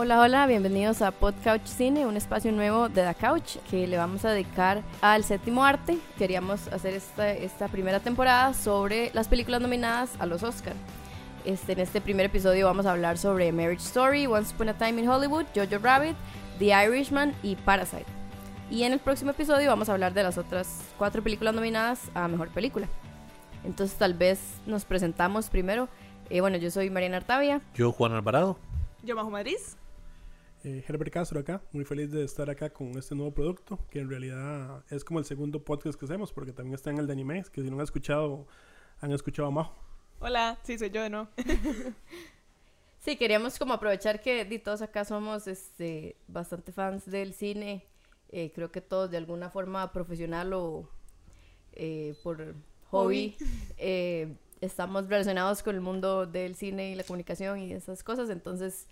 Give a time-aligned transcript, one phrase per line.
[0.00, 4.24] Hola, hola, bienvenidos a Podcouch Cine, un espacio nuevo de The Couch que le vamos
[4.24, 5.98] a dedicar al séptimo arte.
[6.16, 10.74] Queríamos hacer esta, esta primera temporada sobre las películas nominadas a los Oscar.
[11.44, 15.02] Este, en este primer episodio vamos a hablar sobre Marriage Story, Once Upon a Time
[15.02, 16.14] in Hollywood, Jojo Rabbit,
[16.60, 18.06] The Irishman y Parasite.
[18.70, 22.28] Y en el próximo episodio vamos a hablar de las otras cuatro películas nominadas a
[22.28, 22.86] Mejor Película.
[23.64, 25.88] Entonces tal vez nos presentamos primero.
[26.30, 27.60] Eh, bueno, yo soy Mariana Artavia.
[27.74, 28.58] Yo, Juan Alvarado.
[29.02, 29.56] Yo, Majo Madrid.
[30.64, 34.08] Eh, Herbert Castro acá, muy feliz de estar acá con este nuevo producto, que en
[34.08, 37.48] realidad es como el segundo podcast que hacemos, porque también está en el de animes,
[37.50, 38.46] que si no han escuchado,
[39.00, 39.74] han escuchado a Majo.
[40.20, 41.28] Hola, sí, soy yo de nuevo.
[43.00, 47.86] Sí, queríamos como aprovechar que di, todos acá somos este, bastante fans del cine.
[48.30, 50.90] Eh, creo que todos de alguna forma profesional o
[51.72, 52.54] eh, por
[52.90, 53.36] hobby,
[53.78, 58.30] eh, estamos relacionados con el mundo del cine y la comunicación y esas cosas.
[58.30, 58.88] Entonces,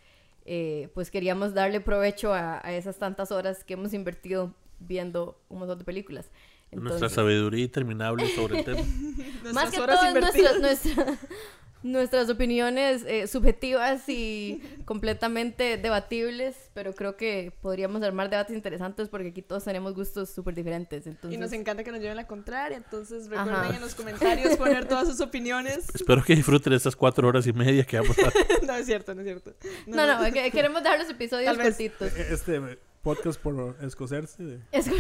[0.47, 5.59] eh, pues queríamos darle provecho a, a esas tantas horas que hemos invertido viendo un
[5.61, 6.31] montón de películas.
[6.73, 8.81] Nuestra sabiduría interminable sobre el tema.
[9.53, 10.11] más Nuestras que horas todo
[10.61, 11.19] nuestra-
[11.83, 19.29] nuestras opiniones eh, subjetivas y completamente debatibles, pero creo que podríamos armar debates interesantes porque
[19.29, 21.07] aquí todos tenemos gustos súper diferentes.
[21.07, 23.45] Entonces, Y nos encanta que nos lleven la contraria, entonces Ajá.
[23.45, 25.87] recuerden en los comentarios poner todas sus opiniones.
[25.95, 28.33] Espero que disfruten estas cuatro horas y media que vamos a...
[28.67, 29.55] no, es cierto, no es cierto.
[29.87, 32.13] no, no, que- queremos dar los episodios cortitos.
[32.17, 32.61] Eh, Este
[33.07, 34.91] podcast por escocerse de Es-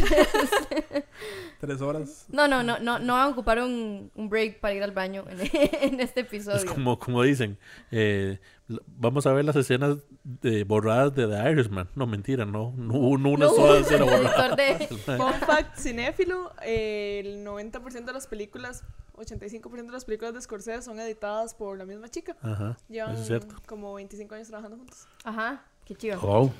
[1.60, 2.26] tres horas.
[2.28, 5.24] No, no, no, no, no van a ocupar un, un break para ir al baño
[5.28, 5.40] en,
[5.94, 6.58] en este episodio.
[6.58, 7.58] Es como, como dicen,
[7.90, 8.38] eh,
[8.86, 11.88] vamos a ver las escenas de, borradas de The Irishman.
[11.96, 12.72] No, mentira, no.
[12.76, 14.54] No, no una No, sola el escena borrada.
[14.56, 18.84] de- Fun fact cinéfilo, eh, el 90% de las películas,
[19.16, 22.36] 85% de las películas de Scorsese son editadas por la misma chica.
[22.42, 23.56] Ajá, Llevan es cierto.
[23.66, 25.08] como 25 años trabajando juntos.
[25.24, 26.20] Ajá, qué chido.
[26.22, 26.52] Oh,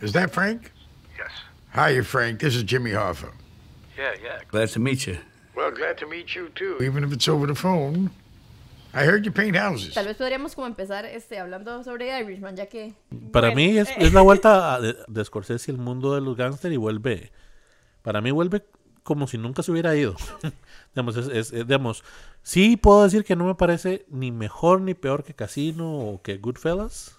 [0.00, 0.72] Is that Frank?
[1.18, 1.30] Yes.
[1.74, 2.40] Hi, Frank.
[2.40, 3.30] This is Jimmy Hoffa.
[3.96, 4.38] Yeah, yeah.
[4.50, 5.18] Glad to meet you.
[5.56, 8.10] Well, glad to meet you too, even if it's over the phone.
[8.94, 9.94] I heard you paint houses.
[9.94, 12.94] Tal vez podríamos como empezar este, hablando sobre Irishman, ya que
[13.32, 13.94] Para Bueno, mí es, eh.
[13.98, 17.30] es la vuelta a- de, de Scorsese y el mundo de los gángsters y vuelve...
[18.02, 18.64] Para mí vuelve
[19.02, 20.14] como si nunca se hubiera ido.
[20.94, 22.02] digamos, es, es- es- digamos,
[22.42, 26.38] sí puedo decir que no me parece ni mejor ni peor que Casino o que
[26.38, 27.17] Goodfellas,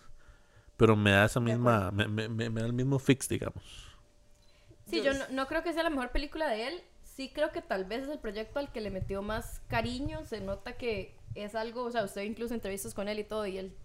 [0.79, 3.63] pero me da esa misma, me, me- me- me da el mismo fix, digamos.
[4.85, 6.81] Sí, yo no, no creo que sea la mejor película de él.
[7.03, 10.25] Sí creo que tal vez es el proyecto al que le metió más cariño.
[10.25, 13.57] Se nota que es algo, o sea, usted incluso entrevistas con él y todo, y
[13.57, 13.75] él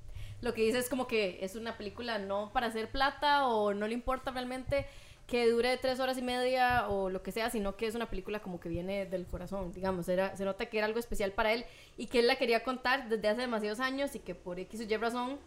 [0.41, 3.87] lo que dice es como que es una película no para hacer plata o no
[3.89, 4.87] le importa realmente
[5.27, 8.41] que dure tres horas y media o lo que sea, sino que es una película
[8.41, 10.09] como que viene del corazón, digamos.
[10.09, 11.65] Era, se nota que era algo especial para él
[11.97, 14.83] y que él la quería contar desde hace demasiados años y que por X o
[14.85, 15.39] Y razón,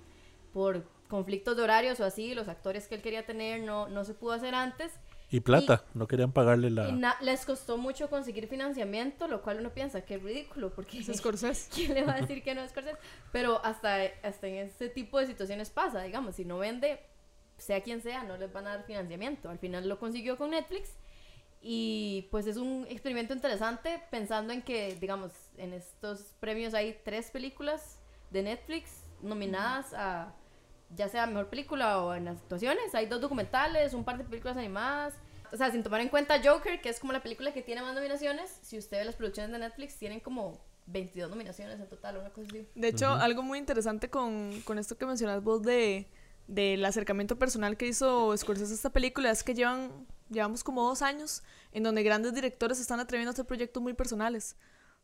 [0.58, 4.16] por conflictos de horarios o así, los actores que él quería tener no, no se
[4.16, 4.92] pudo hacer antes.
[5.30, 6.90] Y plata, no querían pagarle la...
[6.90, 10.98] Y na- les costó mucho conseguir financiamiento, lo cual uno piensa que es ridículo, porque
[10.98, 11.70] Es Scorsese.
[11.76, 12.98] ¿quién le va a decir que no es Scorsese?
[13.32, 17.00] Pero hasta, hasta en este tipo de situaciones pasa, digamos, si no vende,
[17.60, 19.52] sea quien sea, no les van a dar financiamiento.
[19.52, 20.90] Al final lo consiguió con Netflix
[21.62, 27.30] y pues es un experimento interesante pensando en que, digamos, en estos premios hay tres
[27.30, 28.00] películas
[28.32, 30.34] de Netflix nominadas a
[30.96, 32.96] ya sea mejor película o en actuaciones.
[32.96, 35.16] Hay dos documentales, un par de películas animadas.
[35.52, 37.96] O sea, sin tomar en cuenta Joker, que es como la película que tiene más
[37.96, 42.32] nominaciones, si usted ve las producciones de Netflix, tienen como 22 nominaciones en total, una
[42.32, 42.68] cosa así.
[42.76, 46.08] De hecho, algo muy interesante con, con esto que mencionas vos de
[46.48, 51.02] del acercamiento personal que hizo Scorsese a esta película es que llevan llevamos como dos
[51.02, 54.56] años en donde grandes directores se están atreviendo a hacer proyectos muy personales.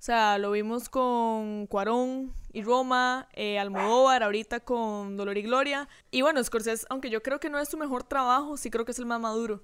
[0.03, 5.87] O sea, lo vimos con Cuarón y Roma, eh, Almodóvar, ahorita con Dolor y Gloria.
[6.11, 8.91] Y bueno, Scorsese, aunque yo creo que no es su mejor trabajo, sí creo que
[8.91, 9.63] es el más maduro.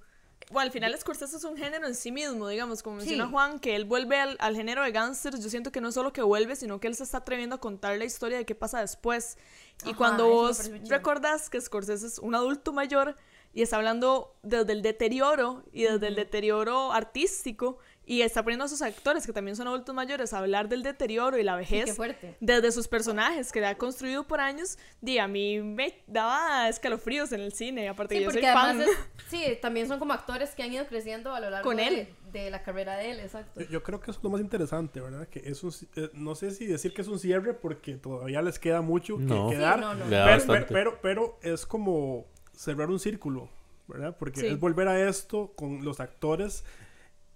[0.49, 3.31] Bueno, al final Scorsese es un género en sí mismo, digamos, como menciona Sí.
[3.31, 6.13] Juan, que él vuelve al, al género de gangsters, yo siento que no es solo
[6.13, 8.79] que vuelve, sino que él se está atreviendo a contar la historia de qué pasa
[8.79, 9.37] después.
[9.83, 13.17] Y Ajá, cuando vos recordás que Scorsese es un adulto mayor
[13.53, 17.79] y está hablando desde el deterioro y desde el deterioro artístico
[18.11, 21.37] y está poniendo a sus actores, que también son adultos mayores, a hablar del deterioro
[21.37, 22.35] y la vejez qué fuerte.
[22.39, 27.41] desde sus personajes que ha construido por años, di, a mí me daba escalofríos en
[27.41, 28.81] el cine, aparte Sí, que yo soy porque fan.
[28.81, 28.89] es-
[29.29, 32.07] sí, también son como actores que han ido creciendo a lo largo Con de, él.
[32.33, 33.59] de la carrera de él, exacto.
[33.61, 35.27] Yo, yo creo que eso es lo más interesante, ¿verdad?
[35.27, 38.57] Que es un, eh, no sé si decir que es un cierre porque todavía les
[38.57, 39.49] queda mucho que, No.
[39.49, 39.79] que Sí, dar.
[39.79, 40.05] no, no.
[40.09, 43.49] Pero, pero, pero, pero es como cerrar un círculo,
[43.87, 44.15] ¿verdad?
[44.17, 44.47] Porque Sí.
[44.47, 46.63] es volver a esto con los actores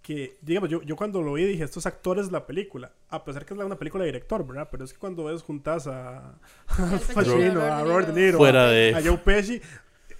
[0.03, 3.45] que, digamos, yo, yo cuando lo vi dije, estos actores de la película, a pesar
[3.45, 4.67] que es una película de director, ¿verdad?
[4.69, 6.35] Pero es que cuando ves juntas a,
[6.67, 8.37] a Pacino, a Robert De Niro.
[8.37, 9.61] Fuera a, de- a Joe Pesci,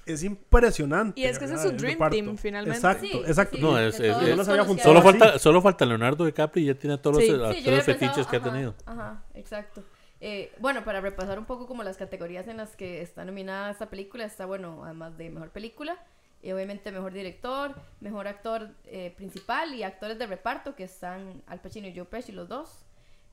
[0.05, 1.19] es impresionante.
[1.19, 2.77] Y es que ese es su dream team, finalmente.
[2.77, 3.57] Exacto, Sí, exacto.
[3.57, 5.07] sí, No, es- juntado Solo así.
[5.09, 8.41] falta, solo falta Leonardo DiCaprio y ya tiene todos Sí, los actores fetiches que ha
[8.41, 8.73] tenido.
[8.85, 9.83] Ajá, exacto.
[10.21, 13.89] Eh, bueno, para repasar un poco como las categorías en las que está nominada esta
[13.89, 15.97] película, está bueno, además de mejor película,
[16.43, 21.61] y obviamente mejor director, mejor actor eh, principal y actores de reparto que están Al
[21.61, 22.85] Pacino y Joe Pesci los dos.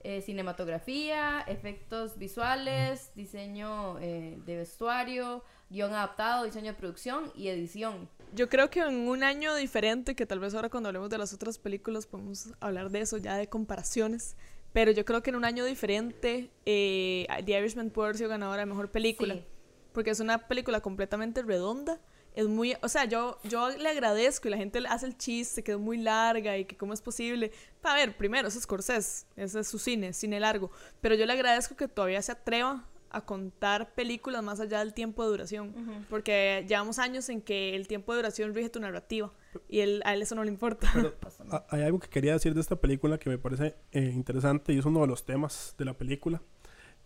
[0.03, 8.09] Eh, cinematografía, efectos visuales, diseño eh, de vestuario, guion adaptado, diseño de producción y edición.
[8.35, 11.35] Yo creo que en un año diferente, que tal vez ahora cuando hablemos de las
[11.35, 14.37] otras películas podemos hablar de eso, ya de comparaciones,
[14.73, 18.61] pero yo creo que en un año diferente eh, The Irishman puede haber sido ganadora
[18.61, 19.45] de mejor película, Sí.
[19.93, 22.01] porque es una película completamente redonda.
[22.41, 25.63] Es muy, o sea, yo, yo le agradezco y la gente le hace el chiste
[25.63, 27.53] que es muy larga y que cómo es posible.
[27.83, 30.71] A ver, primero, es Scorsese, ese es su cine, cine largo,
[31.03, 35.23] pero yo le agradezco que todavía se atreva a contar películas más allá del tiempo
[35.23, 35.75] de duración,
[36.09, 39.31] porque llevamos años en que el tiempo de duración rige tu narrativa
[39.69, 40.91] y él, a él eso no le importa.
[40.95, 41.15] Pero
[41.69, 44.87] hay algo que quería decir de esta película que me parece eh, interesante y es
[44.87, 46.41] uno de los temas de la película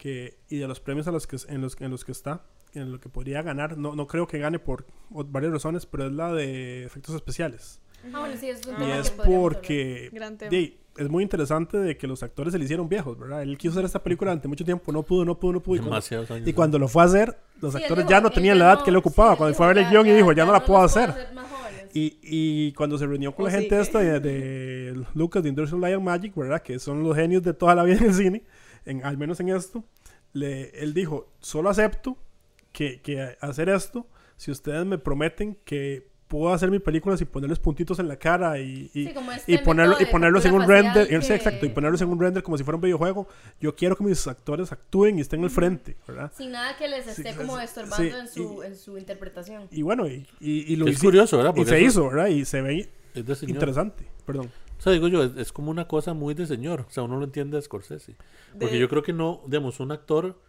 [0.04, 2.42] que, y de los premios a los que, en, los, en los que está,
[2.74, 3.78] en lo que podría ganar.
[3.78, 7.80] No, no creo que gane por o- varias razones, pero es la de efectos especiales.
[8.12, 10.50] Ah, bueno, sí, es un Y tema es porque Gran tema.
[10.50, 13.42] di, es muy interesante de que los actores se le hicieron viejos, ¿verdad?
[13.42, 15.76] Él quiso hacer esta película durante mucho tiempo, no pudo, no pudo, no pudo.
[15.76, 16.46] Y cuando, Demasiados años.
[16.46, 18.78] y cuando lo fue a hacer, los Sí, actores dijo, ya no tenían la edad
[18.80, 19.30] no- que le ocupaba.
[19.32, 21.14] sí, cuando él fue a ver el guion y dijo, ya, no la puedo hacer.
[21.94, 23.60] Y, y cuando se reunió con Oh, la sí.
[23.60, 26.60] gente esta de, de Lucas de Industrial Light and Magic, ¿verdad?
[26.60, 28.42] Que son los genios de toda la vida en el cine,
[28.86, 29.84] en, al menos en esto,
[30.32, 32.16] le, él dijo, solo acepto
[32.72, 37.60] que, que hacer esto si ustedes me prometen que puedo hacer mi película sin ponerles
[37.60, 41.06] puntitos en la cara y, y, Sí, este y ponerlo, y ponerlos en un render,
[41.22, 43.28] sí, que- exacto, y ponerlos en un render como si fuera un videojuego.
[43.60, 46.32] Yo quiero que mis actores actúen y estén al frente, ¿verdad?
[46.36, 49.68] Sin nada que les esté Sí, como estorbando sí, en, su, y- en su interpretación.
[49.70, 51.52] Y bueno, y, y, y lo Es hici- curioso, ¿verdad?
[51.54, 52.26] Y Porque se eso hizo, ¿verdad?
[52.28, 52.88] Y se ve
[53.46, 54.04] interesante.
[54.26, 54.50] Perdón.
[54.78, 56.84] O sea, digo yo, es, es como una cosa muy de señor.
[56.88, 58.16] O sea, uno lo entiende de Scorsese.
[58.52, 60.40] Porque De- yo creo que no, digamos, un actor.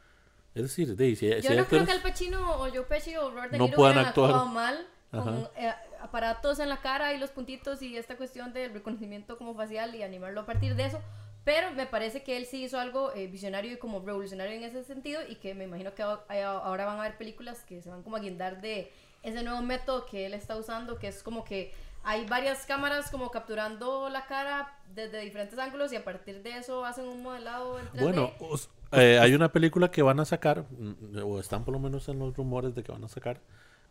[0.54, 3.30] Es decir, de, si, Yo no creo actores- que Al Pacino o Joe Pesci o
[3.30, 4.46] Robert De No Niro puedan hayan actuar.
[4.48, 9.38] mal con eh, aparatos en la cara y los puntitos y esta cuestión del reconocimiento
[9.38, 11.00] como facial y animarlo a partir de eso.
[11.44, 14.84] Pero me parece que él sí hizo algo eh, visionario y como revolucionario en ese
[14.84, 17.90] sentido y que me imagino que a- a- ahora van a haber películas que se
[17.90, 18.92] van como a guindar de
[19.24, 21.74] ese nuevo método que él está usando, que es como que
[22.06, 26.86] hay varias cámaras como capturando la cara desde diferentes ángulos y a partir de eso
[26.86, 28.02] hacen un modelado en 3D.
[28.04, 31.80] Bueno, os- eh, hay una película que van a sacar, mm, o están por lo
[31.80, 33.42] menos en los rumores de que van a sacar,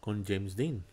[0.00, 0.84] con James Dean.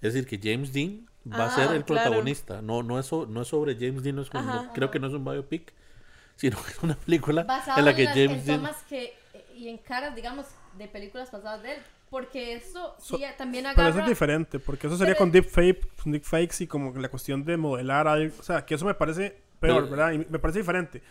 [0.00, 2.04] Es decir, que James Dean va a Ah, ser el claro.
[2.10, 2.62] protagonista.
[2.62, 4.62] No, no, es, so- no es sobre James Dean, no es como- Ajá.
[4.64, 5.72] no- creo que no es un biopic,
[6.36, 8.74] sino que es una película basado en la en, que las, James en Dean...
[8.88, 9.14] que
[9.56, 10.46] y en caras digamos
[10.76, 14.58] de películas pasadas de él porque eso So- sí también Pero agarra eso es diferente,
[14.58, 18.34] porque eso sería Pero- con deepfake, deepfakes y como la cuestión de modelar algo.
[18.38, 20.12] O sea, que eso me parece peor, Pero- ¿verdad?
[20.12, 21.02] Y me parece diferente.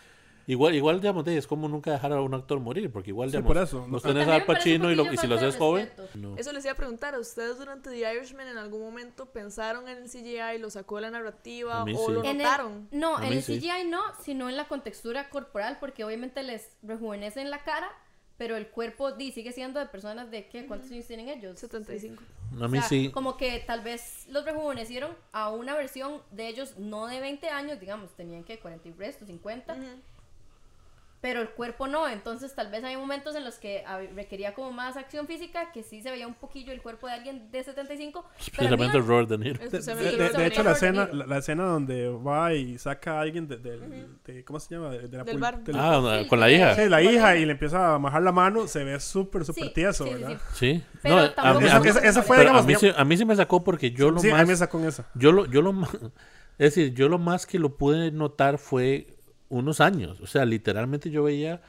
[0.47, 3.38] Igual, igual, digamos, de- es como nunca dejar a un actor morir, porque igual, Sí,
[3.38, 3.80] digamos, por eso.
[3.88, 5.89] No- tenés También al Pacino y, lo, y si lo haces joven...
[6.13, 6.38] no.
[6.38, 9.97] Eso les iba a preguntar, ¿a ustedes durante The Irishman en algún momento pensaron en
[9.97, 11.94] el CGI, lo sacó de la narrativa o sí.
[12.13, 12.88] lo En el- notaron?
[12.92, 13.59] no, A en el sí.
[13.59, 17.89] CGI no, sino en la contextura corporal, porque obviamente les rejuvenecen la cara,
[18.38, 20.66] pero el cuerpo di, sigue siendo de personas de ¿qué?
[20.66, 21.60] ¿Cuántos años tienen ellos?
[21.60, 22.22] 75.
[22.60, 23.10] A O mí sea, sí.
[23.12, 27.80] Como que tal vez los rejuvenecieron a una versión de ellos no de 20 años,
[27.80, 29.74] digamos, tenían que 40 y resto, 50.
[29.74, 29.83] Ujú.
[31.26, 34.72] Pero el cuerpo no, entonces tal vez hay momentos en los que hab- requería como
[34.72, 38.22] más acción física, que sí se veía un poquillo el cuerpo de alguien de 75,
[38.22, 38.46] pero a mí
[38.86, 39.58] Especialmente no- Robert De Niro.
[39.60, 43.22] De, de- de- de hecho, la escena, la, la escena donde va y saca a
[43.22, 44.92] alguien de, del- de- ¿cómo se llama?
[44.92, 45.64] De, de la Del bar.
[45.64, 46.76] del- Ah, Sí, con la hija.
[46.76, 49.74] sí, la hija y le empieza a majar la mano, se ve súper, súper Sí,
[49.74, 50.38] tieso, sí, ¿verdad?
[50.54, 50.84] sí.
[51.02, 53.26] Pero No, a mí, esa- fue, pero a digamos, mí, digamos- sí, a mí sí
[53.26, 54.42] me sacó porque yo lo sí, a más...
[54.44, 55.08] mí me sacó con esa.
[55.16, 55.90] Yo lo, yo lo más,
[56.60, 59.08] es decir, yo lo más que lo pude notar fue
[59.56, 60.19] unos años.
[60.21, 61.62] O sea, literalmente yo veía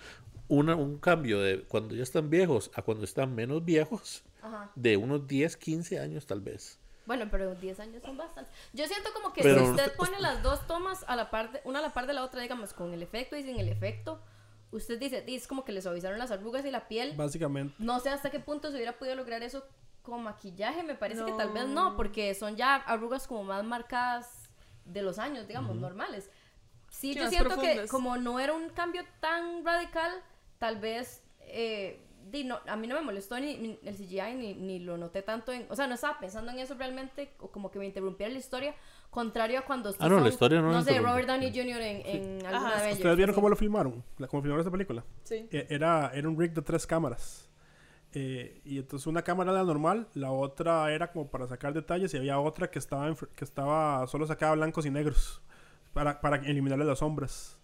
[0.48, 4.70] una, un cambio de cuando ya están viejos a cuando están menos viejos, Ajá.
[4.74, 6.78] de unos 10, 15 años tal vez.
[7.06, 8.52] Bueno, pero 10 años son bastantes.
[8.72, 11.60] Yo siento como que Pero- si usted pone las dos tomas a la par de,
[11.64, 14.20] una a la par de la otra, digamos, con el efecto y sin el efecto,
[14.72, 17.14] usted dice, "Di, es como que le suavizaron las arrugas y la piel.
[17.16, 17.74] Básicamente.
[17.78, 19.64] No sé hasta qué punto se hubiera podido lograr eso
[20.02, 21.90] con maquillaje, me parece que tal vez No.
[21.90, 24.48] no, porque son ya arrugas como más marcadas
[24.84, 26.30] de los años, digamos, normales.
[26.98, 30.10] Sí, Sí, yo siento que como no era un cambio tan radical,
[30.58, 32.00] tal vez eh,
[32.44, 35.52] no, a mí no me molestó ni, ni el CGI ni, ni lo noté tanto
[35.52, 38.38] en, o sea, no estaba pensando en eso realmente o como que me interrumpiera la
[38.38, 38.74] historia,
[39.10, 40.98] contrario a cuando sí Ah, no, la historia no la sé.
[40.98, 41.80] Robert Downey Jr.
[41.82, 42.76] en, en alguna Ajá.
[42.80, 42.96] de ellas.
[42.98, 43.36] ¿Ustedes vieron sí.
[43.36, 44.02] cómo lo filmaron?
[44.18, 45.04] La- ¿Cómo filmaron esta película?
[45.22, 45.46] Sí.
[45.52, 47.48] E- Era, era un rig de tres cámaras.
[48.12, 52.16] Eh, y entonces una cámara era normal, la otra era como para sacar detalles y
[52.16, 55.42] había otra que estaba, en fr- que estaba solo sacaba blancos y negros
[55.96, 57.56] para, para eliminarle las sombras,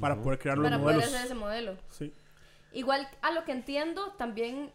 [0.00, 1.14] para poder crear los Para poder modelos.
[1.14, 1.76] hacer ese modelo.
[1.90, 2.10] Sí.
[2.72, 4.72] Igual a lo que entiendo, también,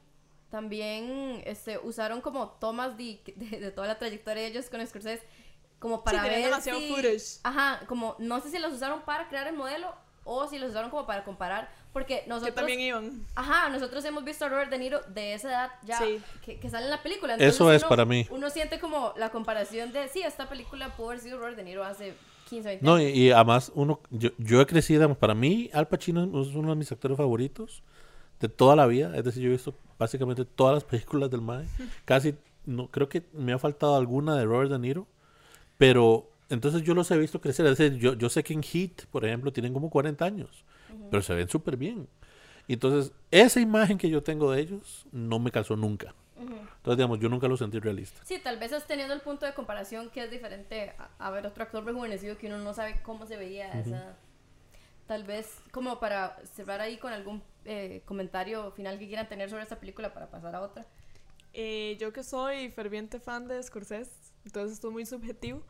[0.52, 5.24] también este, usaron como tomas de, de, de toda la trayectoria de ellos con Scorsese,
[5.80, 6.90] como para tenían ver demasiado si...
[6.90, 7.40] footage.
[7.44, 9.94] Ajá, como no sé si los usaron para crear el modelo
[10.24, 12.54] o si los usaron como para comparar, porque Que nosotros...
[12.56, 13.26] también iban.
[13.34, 16.22] Ajá, nosotros hemos visto a Robert De Niro de esa edad ya Sí.
[16.46, 17.34] que, que sale en la película.
[17.36, 18.28] Eso es uno- para mí.
[18.30, 21.84] Uno siente como la comparación de, sí, esta película pudo haber sido Robert De Niro
[21.84, 22.14] hace
[22.52, 25.88] 15, 20 No, y, y además, uno, yo, yo he crecido, digamos, para mí, Al
[25.88, 27.82] Pacino es uno de mis actores favoritos
[28.42, 29.16] de toda la vida.
[29.16, 31.66] Es decir, yo he visto básicamente todas las películas del Mae.
[32.06, 35.08] Casi, no creo que me ha faltado alguna de Robert De Niro.
[35.78, 37.66] Pero entonces yo los he visto crecer.
[37.66, 40.66] Es decir, yo, yo sé que en Heat, por ejemplo, tienen como 40 años.
[41.10, 42.08] Pero se ven súper bien.
[42.68, 46.14] Entonces, esa imagen que yo tengo de ellos no me calzó nunca.
[46.82, 48.20] Entonces, digamos, yo nunca lo sentí realista.
[48.26, 51.46] Sí, tal vez es teniendo el punto de comparación que es diferente a, a ver
[51.46, 54.18] otro actor rejuvenecido que uno no sabe cómo se veía esa edad.
[55.06, 59.64] Tal vez como para cerrar ahí con algún eh, comentario final que quieran tener sobre
[59.64, 60.88] esta película para pasar a otra.
[61.54, 64.12] Eh, yo que soy ferviente fan de Scorsese,
[64.46, 65.64] entonces esto es muy subjetivo.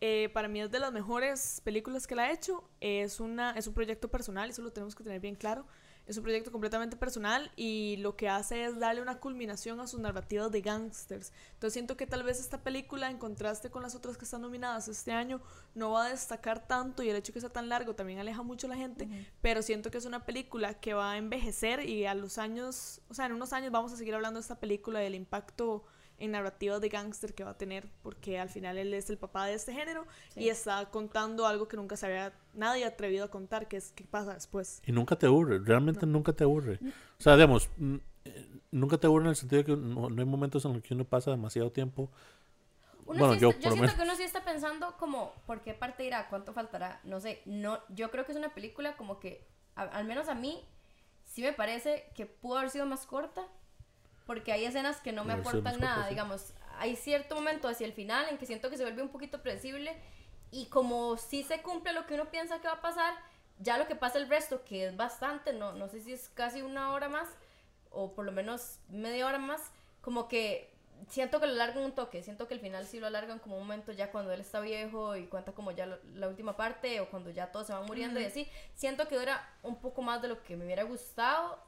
[0.00, 2.68] eh, para mí es de las mejores películas que él ha hecho.
[2.80, 5.66] Es, una, es un proyecto personal, eso lo tenemos que tener bien claro.
[6.06, 10.00] Es un proyecto completamente personal y lo que hace es darle una culminación a sus
[10.00, 11.32] narrativas de gangsters.
[11.54, 14.88] Entonces siento que tal vez esta película, en contraste con las otras que están nominadas
[14.88, 15.40] este año,
[15.74, 18.42] no va a destacar tanto y el hecho de que sea tan largo también aleja
[18.42, 19.08] mucho a la gente,
[19.40, 23.14] pero siento que es una película que va a envejecer y a los años, o
[23.14, 25.84] sea, en unos años vamos a seguir hablando de esta película, del impacto
[26.18, 29.46] en narrativas de gángster que va a tener, porque al final él es el papá
[29.46, 30.06] de este género
[30.36, 34.04] y está contando algo que nunca se había nadie atrevido a contar, que es qué
[34.04, 34.80] pasa después.
[34.86, 36.78] Y nunca te aburre, realmente nunca te aburre.
[37.18, 37.68] O sea, digamos,
[38.24, 40.82] eh, nunca te aburre en el sentido de que no, no hay momentos en los
[40.82, 42.10] que uno pasa demasiado tiempo.
[43.06, 43.94] Uno Bueno, sí yo está- por lo siento menos.
[43.96, 46.28] que uno sí está pensando como, ¿por qué parte irá?
[46.30, 47.00] ¿Cuánto faltará?
[47.04, 50.34] No sé, no, yo creo que es una película como que, a- al menos a
[50.34, 50.64] mí,
[51.24, 53.46] sí me parece que pudo haber sido más corta,
[54.26, 58.26] porque hay escenas que no me aportan nada, digamos, hay cierto momento hacia el final
[58.28, 59.96] en que siento que se vuelve un poquito predecible,
[60.50, 63.14] y como sí se cumple lo que uno piensa que va a pasar,
[63.58, 66.62] ya lo que pasa el resto, que es bastante, no, no sé si es casi
[66.62, 67.28] una hora más,
[67.90, 70.72] o por lo menos media hora más, como que
[71.08, 73.62] siento que lo alargan un toque, siento que el final sí lo alargan como un
[73.62, 77.10] momento ya cuando él está viejo y cuenta como ya lo- la última parte o
[77.10, 80.28] cuando ya todos se van muriendo y así, siento que dura un poco más de
[80.28, 81.58] lo que me hubiera gustado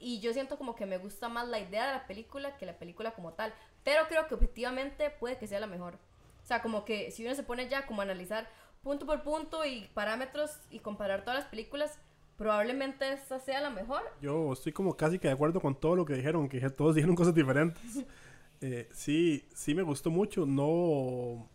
[0.00, 2.78] y yo siento como que me gusta más la idea de la película que la
[2.78, 3.52] película como tal,
[3.84, 5.94] pero creo que objetivamente puede que sea la mejor.
[6.42, 8.48] O sea, como que si uno se pone ya como a analizar
[8.82, 11.98] punto por punto y parámetros y comparar todas las películas,
[12.36, 14.02] probablemente esta sea la mejor.
[14.22, 17.14] Yo estoy como casi que de acuerdo con todo lo que dijeron, que todos dijeron
[17.16, 18.04] cosas diferentes.
[18.62, 20.44] Eh, sí, sí me gustó mucho.
[20.44, 21.48] No,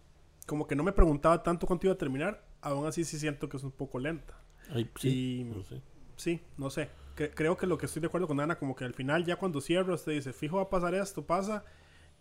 [0.48, 2.44] como que no me preguntaba tanto cuánto iba a terminar.
[2.62, 4.34] Aún así sí siento que es un poco lenta.
[4.72, 5.82] Ay, sí, Y- no sé.
[6.16, 6.90] Sí, no sé.
[7.16, 9.36] Cre- creo que lo que estoy de acuerdo con Ana, como que al final ya
[9.38, 11.64] cuando cierra usted dice, fijo va a pasar esto, pasa,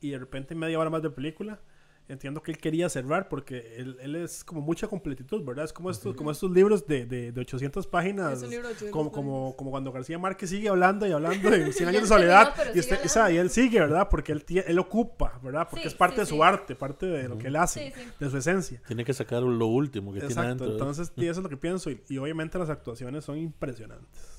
[0.01, 1.61] y de repente media hora más de película.
[2.07, 5.65] Entiendo que él quería cerrar porque él, él es como mucha completitud, ¿verdad?
[5.65, 8.35] Es como estos, como estos libros de, de, de 800 páginas.
[8.35, 9.25] Es un libro de 800 como, páginas.
[9.33, 12.49] como, como cuando García Márquez sigue hablando y hablando de 100 Ya años de soledad.
[12.75, 13.31] y, hablando.
[13.33, 14.09] y él sigue, ¿verdad?
[14.11, 15.67] Porque él, él ocupa, ¿verdad?
[15.71, 16.41] Porque Sí, es parte sí, de su sí.
[16.43, 18.11] arte, parte de lo que él hace, Sí, sí.
[18.21, 18.83] de su esencia.
[18.87, 20.73] Tiene que sacar lo último que tiene Exacto, adentro.
[20.73, 21.91] entonces y eso es lo que pienso.
[21.91, 24.34] Y, y obviamente las actuaciones son impresionantes.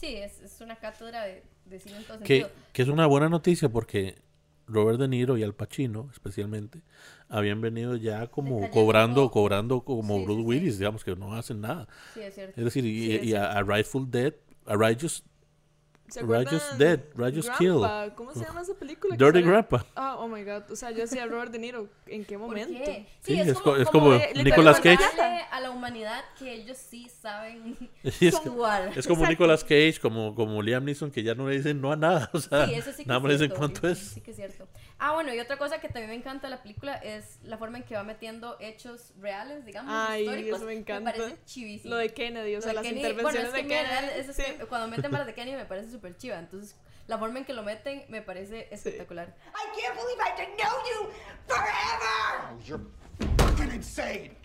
[0.00, 2.50] Sí, es, es una cátedra de, de cine en todo que, sentido.
[2.72, 4.16] que es una buena noticia porque
[4.66, 6.82] Robert De Niro y Al Pacino, especialmente,
[7.28, 10.48] habían venido ya como cobrando, cobrando como Sí, Bruce sí, sí.
[10.48, 11.88] Willis, digamos que no hacen nada.
[12.14, 12.58] Sí, es cierto.
[12.58, 14.34] Es decir, y, Sí, es y a, a Rightful Dead,
[14.66, 15.24] a Righteous,
[16.10, 16.22] ¿Se
[16.78, 18.14] Dead, Righteous Grandpa?
[18.14, 19.16] ¿Cómo se llama esa película?
[19.16, 19.86] que Dirty Grandpa.
[19.94, 20.70] Ah, oh my god.
[20.70, 21.88] O sea, yo decía Robert De Niro.
[22.06, 22.78] ¿En qué ¿Por momento?
[22.84, 23.06] qué?
[23.22, 24.98] Sí, es co- es como eh, Nicolas Cage.
[25.50, 27.76] a la humanidad que ellos sí saben
[28.12, 28.88] Sí, es, actuar.
[28.96, 29.30] es como Exacto.
[29.30, 32.30] Nicolas Cage, como, como Liam Neeson, que ya no le dicen no a nada.
[32.32, 33.98] O sea, Sí, eso sí que nada es más le dicen cuánto sí, es.
[33.98, 34.68] Sí que es cierto.
[35.02, 37.78] Ah, bueno, y otra cosa que también me encanta de la película es la forma
[37.78, 40.56] en que va metiendo hechos reales, digamos, Ay, históricos.
[40.58, 41.12] eso me encanta.
[41.12, 41.94] parece chivísimo.
[41.94, 44.20] Lo de Kennedy, o Lo sea, las Kenny- intervenciones bueno, es que de Kennedy.
[44.20, 44.42] eso es sí.
[44.58, 46.38] que cuando meten balas de Kenny me parece súper chiva.
[46.38, 46.76] Entonces,
[47.06, 49.34] la forma en que lo meten me parece espectacular.
[49.54, 51.10] I can't believe I have to know you
[51.48, 52.52] forever!
[52.52, 52.84] Oh, you're
[53.38, 54.36] fucking insane!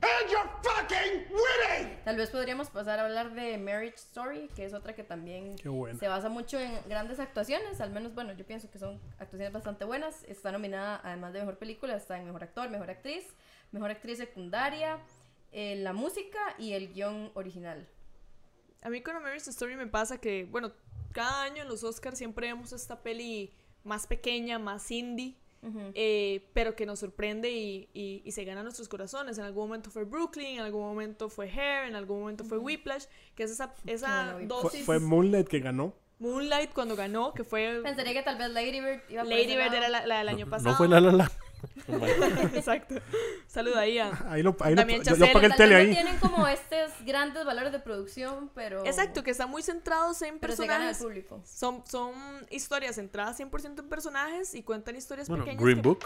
[0.00, 1.98] And you're fucking winning!
[2.04, 5.56] Tal vez podríamos pasar a hablar de Marriage Story, que es otra que también
[5.98, 9.84] se basa mucho en grandes actuaciones, al menos, bueno, yo pienso que son actuaciones bastante
[9.84, 10.22] buenas.
[10.24, 13.24] Está nominada, además de Mejor Película, está en Mejor Actor, Mejor Actriz,
[13.72, 15.00] Mejor Actriz Secundaria,
[15.50, 17.88] eh, la música y el guion original.
[18.82, 20.72] A mí con Marriage Story me pasa que, bueno,
[21.12, 23.52] cada año en los Oscars siempre vemos esta peli
[23.82, 25.36] más pequeña, más indie,
[25.94, 29.38] eh, pero que nos sorprende y, y- y se gana nuestros corazones.
[29.38, 33.04] En algún momento fue Brooklyn, en algún momento fue Hair, en algún momento fue Whiplash,
[33.34, 34.84] que es esa, esa Bueno, dosis.
[34.84, 35.94] fue Moonlight que ganó.
[36.20, 37.80] Moonlight cuando ganó, que fue...
[37.82, 40.48] Pensaría que tal vez Lady Bird iba por Lady Bird era la, la del año
[40.50, 40.70] pasado.
[40.70, 41.30] No fue la la la.
[42.54, 42.96] Exacto.
[43.46, 44.10] Saluda ahí a...
[44.30, 45.94] Ahí lo, ahí lo- Damien yo, pagué el Tal tele vez no ahí.
[45.94, 48.84] tienen como estos grandes valores de producción, pero...
[48.84, 51.26] Exacto, que están muy centrados en Pero se gana el personajes.
[51.28, 51.42] público.
[51.46, 52.14] Son, son
[52.50, 55.62] historias centradas 100% en personajes y cuentan historias Bueno, pequeñas.
[55.64, 56.04] Green que- Book.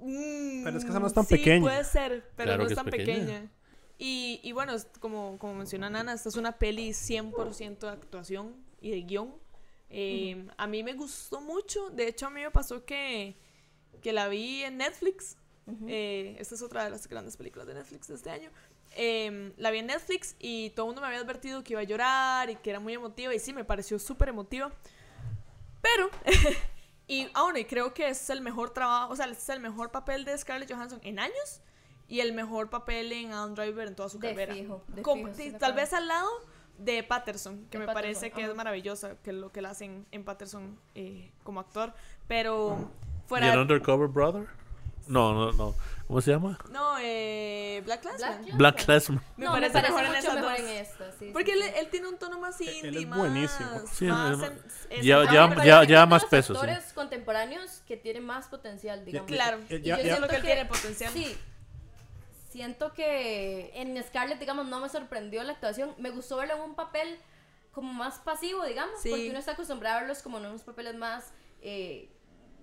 [0.00, 1.62] Mm, Pero es que esa no es tan sí, pequeña.
[1.62, 3.20] puede ser, pero Claro no que es es tan pequeña.
[3.26, 3.50] pequeña.
[3.96, 8.56] Y, y bueno, es como, como menciona Nana, esta es una peli 100% de actuación
[8.80, 9.34] y de guion.
[9.88, 11.90] Eh, A mí me gustó mucho.
[11.90, 13.36] De hecho, a mí me pasó que,
[14.04, 15.36] que la vi en Netflix.
[15.88, 18.50] Eh, esta es otra de las grandes películas de Netflix de este año.
[18.96, 21.84] Eh, la vi en Netflix y todo el mundo me había advertido que iba a
[21.84, 23.34] llorar y que era muy emotiva.
[23.34, 24.70] Y sí, me pareció súper emotiva.
[25.80, 26.10] Pero,
[27.08, 30.24] y aún y creo que es el mejor trabajo, o sea, es el mejor papel
[30.26, 31.60] de Scarlett Johansson en años
[32.08, 34.54] y el mejor papel en Adam Driver en toda su De carrera.
[34.54, 35.86] fijo, de Como- fijo, estoy sí, de tal acuerdo.
[35.90, 36.28] vez al lado
[36.78, 40.06] de Patterson, que De me Patterson, parece que es maravillosa, que lo que le hacen
[40.10, 41.94] en Patterson eh, como actor,
[42.28, 44.46] pero ¿Y fuera el de- Undercover Brother?
[45.06, 45.74] No, no, no.
[46.06, 46.58] ¿Cómo se llama?
[46.70, 48.44] no, eh, Black Clansman.
[48.58, 49.22] Black Classman.
[49.38, 51.30] Me no, parece, me parece mejor en mucho esas mejor en esta, sí.
[51.32, 53.70] Porque sí, él, tiene un tono más indie, él es más, buenísimo.
[53.90, 56.60] Sí, más no, en- ya- es- ya- ya- más de los peso, sí.
[56.60, 59.28] actores contemporáneos que tienen más potencial, digamos.
[59.30, 61.12] Claro, Eh, y yo ya- siento que él tiene potencial.
[61.12, 61.36] Sí.
[62.50, 65.94] Siento que en Scarlett, digamos, no me sorprendió la actuación.
[65.98, 67.18] Me gustó verlo en un papel
[67.72, 69.08] como más pasivo, digamos, Sí.
[69.10, 72.10] porque uno está acostumbrado a verlos como en unos papeles más, eh,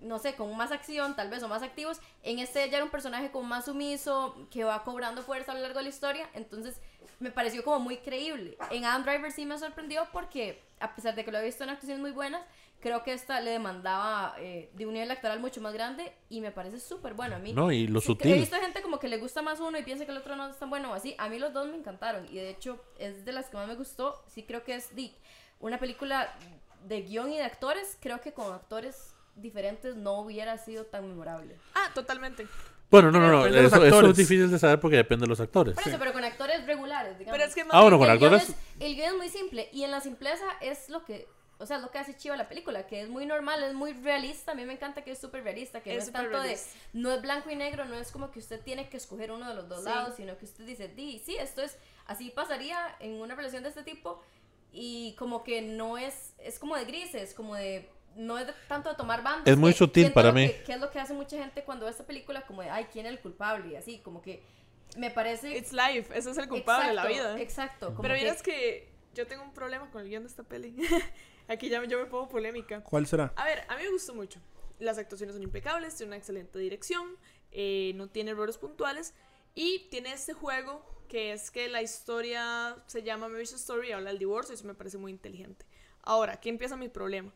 [0.01, 1.99] no sé, con más acción tal vez o más activos.
[2.23, 5.61] En este ya era un personaje como más sumiso, que va cobrando fuerza a lo
[5.61, 6.81] largo de la historia, entonces
[7.19, 8.57] me pareció como muy creíble.
[8.71, 11.69] En Adam Driver sí me sorprendió porque, a pesar de que lo he visto en
[11.69, 12.41] actuaciones muy buenas,
[12.79, 16.49] creo que esta le demandaba eh, de un nivel actoral mucho más grande y me
[16.51, 17.53] parece súper bueno a mí.
[17.53, 18.33] No, y lo Sí, He sutil.
[18.39, 20.57] visto gente como que le gusta más uno y piensa que el otro no es
[20.57, 21.13] tan bueno o así.
[21.19, 23.75] A mí los dos me encantaron y de hecho es de las que más me
[23.75, 24.23] gustó.
[24.27, 25.13] Sí creo que es di-
[25.59, 26.33] una película
[26.85, 27.99] de guion y de actores.
[28.01, 31.55] Creo que con actores diferentes no hubiera sido tan memorable.
[31.73, 32.47] Ah, totalmente.
[32.89, 33.43] Bueno, no, no, no.
[33.45, 35.75] De los Eso, eso es difícil de saber porque depende de los actores.
[35.75, 37.37] Por eso, pero con actores regulares, digamos.
[37.37, 38.55] Pero es que más Ah, bueno, con el guion actores.
[38.57, 41.25] es- el guion es muy simple y en la simpleza es lo que,
[41.57, 43.93] o sea, es lo que hace chiva la película, que es muy normal, es muy
[43.93, 44.51] realista.
[44.51, 46.69] A mí me encanta que es súper realista, que Es no es tanto de, realista.
[46.91, 49.55] no es blanco y negro, no es como que usted tiene que escoger uno de
[49.55, 49.85] los dos Sí.
[49.85, 53.69] lados, sino que usted dice, di, sí, esto es, así pasaría en una relación de
[53.69, 54.21] este tipo
[54.73, 58.89] y como que no es, es como de grises, como de no es de- tanto
[58.89, 59.47] de tomar bandas.
[59.47, 60.47] Es muy que sutil para mí.
[60.47, 62.87] Que, que es lo que hace mucha gente cuando ve esta película, como de, ay,
[62.91, 63.71] ¿quién es el culpable?
[63.71, 64.43] Y así, como que
[64.97, 65.55] me parece...
[65.57, 67.39] It's life, ese es el culpable de la vida.
[67.39, 67.87] Exacto.
[67.89, 70.75] como Pero que- miras que yo tengo un problema con el guion de esta peli.
[71.47, 72.81] Aquí ya yo me pongo polémica.
[72.83, 73.33] ¿Cuál será?
[73.35, 74.39] A ver, a mí me gustó mucho.
[74.79, 77.15] Las actuaciones son impecables, tiene una excelente dirección,
[77.51, 79.13] eh, no tiene errores puntuales
[79.53, 84.09] y tiene este juego que es que la historia se llama Marriage Story y habla
[84.11, 85.65] del divorcio y eso me parece muy inteligente.
[86.03, 87.33] Ahora, aquí empieza mi problema.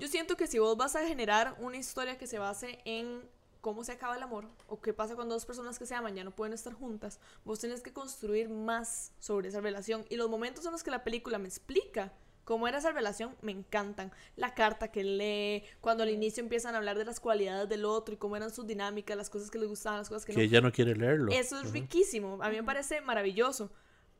[0.00, 3.20] Yo siento que si vos vas a generar una historia que se base en
[3.60, 6.24] cómo se acaba el amor o qué pasa cuando dos personas que se aman ya
[6.24, 10.64] no pueden estar juntas, vos tienes que construir más sobre esa relación y los momentos
[10.64, 14.10] en los que la película me explica cómo era esa relación me encantan.
[14.36, 18.14] La carta que lee, cuando al inicio empiezan a hablar de las cualidades del otro
[18.14, 20.44] y cómo eran sus dinámicas, las cosas que le gustaban, las cosas que, Que no.
[20.44, 21.30] ella no quiere leerlo.
[21.30, 23.70] Eso es riquísimo, a mí me parece maravilloso.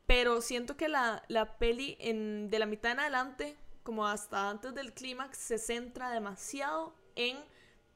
[0.04, 4.74] Pero siento que la, la peli en, de la mitad en adelante, como hasta antes
[4.74, 7.38] del clímax, se centra demasiado en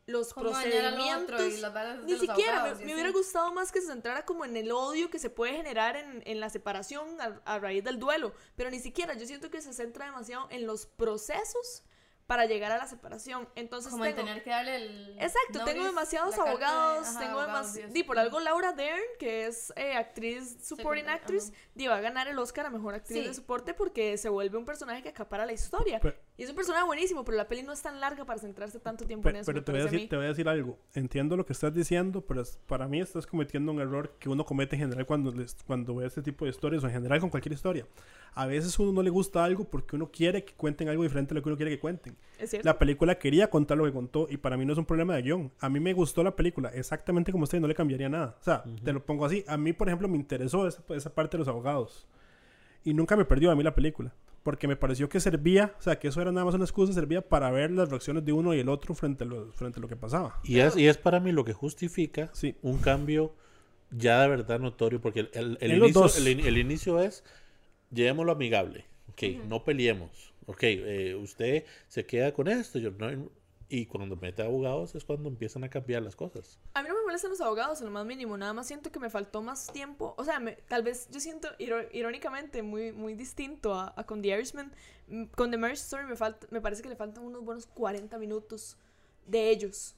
[0.06, 1.40] los procedimientos.
[1.40, 1.46] otro
[2.04, 5.10] Ni siquiera, me, abogados me hubiera gustado más que se centrara como en el odio
[5.10, 8.34] que se puede generar en, en la separación a, a raíz del duelo.
[8.56, 11.82] Pero ni siquiera, yo siento que se centra demasiado en los procesos
[12.26, 13.48] para llegar a la separación.
[13.54, 15.10] Entonces como en tengo- tener que darle el.
[15.20, 17.88] Exacto, notice, tengo demasiados de- abogados, ajá, tengo demasiados...
[17.90, 22.00] sí, Di, por algo Laura Dern, que es eh, actriz supporting actress, di, va a
[22.00, 23.26] ganar el Oscar a Mejor Actriz Sí.
[23.28, 26.00] de Soporte porque se vuelve un personaje que acapara la historia.
[26.36, 29.04] Y es un personaje buenísimo, pero la peli no es tan larga para centrarse tanto
[29.06, 30.08] tiempo en Pero, eso, pero te, voy a a decir, mí.
[30.08, 30.78] te voy a decir algo.
[30.94, 34.44] Entiendo lo que estás diciendo, pero es- para mí estás cometiendo un error que uno
[34.44, 37.30] comete en general cuando, les- cuando ve este tipo de historias o en general con
[37.30, 37.86] cualquier historia.
[38.34, 41.36] A veces uno no le gusta algo porque uno quiere que cuenten algo diferente a
[41.36, 42.16] lo que uno quiere que cuenten.
[42.38, 42.66] Es cierto.
[42.68, 45.22] La película quería contar lo que contó y para mí no es un problema de
[45.22, 45.52] guion.
[45.60, 48.36] A mí me gustó la película exactamente como usted, no le cambiaría nada.
[48.40, 49.44] O sea, te lo pongo así.
[49.46, 52.08] A mí, por ejemplo, me interesó esa, esa parte de los abogados.
[52.82, 54.12] Y nunca me perdió a mí la película.
[54.44, 57.22] Porque me pareció que servía, o sea, que eso era nada más una excusa, servía
[57.28, 59.88] para ver las reacciones de uno y el otro frente a lo, frente a lo
[59.88, 60.38] que pasaba.
[60.44, 62.54] Y es, y es para mí lo que justifica Sí.
[62.62, 63.34] un cambio
[63.90, 66.18] ya de verdad notorio, porque el, el- inicio, dos.
[66.18, 67.24] el, in- el inicio es,
[67.90, 73.30] llevémoslo amigable, ok, no peleemos, ok, eh, usted se queda con esto, yo no,
[73.80, 76.58] y cuando mete abogados es cuando empiezan a cambiar las cosas.
[76.74, 78.98] A mí no me molestan los abogados en lo más mínimo, nada más siento que
[79.00, 80.14] me faltó más tiempo.
[80.16, 84.28] O sea, me- tal vez yo siento irónicamente muy, muy distinto a, a con The
[84.28, 84.72] Irishman.
[85.08, 88.16] Mm, Con The Marriage Story me, falta, me parece que le faltan unos buenos 40
[88.18, 88.76] minutos
[89.26, 89.96] de ellos.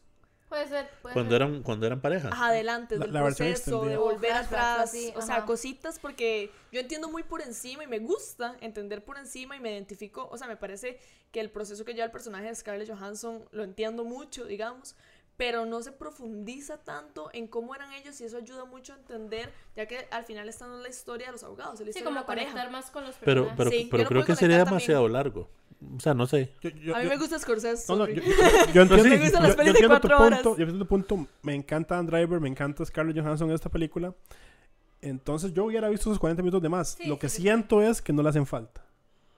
[0.49, 1.43] Puede ser, puede Cuando ser.
[1.43, 2.29] eran, cuando eran pareja.
[2.29, 6.81] Ajá, adelante La- del la proceso, de volver atrás, así, o sea, cositas porque yo
[6.81, 10.47] entiendo muy por encima y me gusta entender por encima y me identifico, o sea,
[10.47, 11.01] me parece
[11.33, 14.95] que el proceso que lleva el personaje de Scarlett Johansson lo entiendo mucho, digamos,
[15.37, 19.53] pero no se profundiza tanto en cómo eran ellos y eso ayuda mucho a entender,
[19.75, 22.25] ya que al final está en la historia de los abogados, Sí, de como la
[22.25, 22.53] pareja.
[22.53, 23.57] conectar más con los Pero, personajes.
[23.59, 24.75] pero, Sí, yo pero creo que sería también.
[24.79, 25.51] demasiado largo.
[25.97, 26.53] O sea, no sé.
[26.63, 27.93] Yo, yo- A mí yo- me gusta Scorsese.
[27.95, 28.23] No, yo, yo-
[28.73, 29.09] yo entiendo.
[29.09, 30.09] Me gustan las pelis de punto,
[30.57, 31.27] yo entiendo tu punto.
[31.43, 34.15] Me encanta Dan Driver, me encanta Scarlett Johansson en esta película.
[35.03, 36.97] Entonces yo hubiera visto esos 40 minutos de más.
[37.01, 37.43] Sí, Lo que sí, sí.
[37.43, 38.83] siento es que no le hacen falta.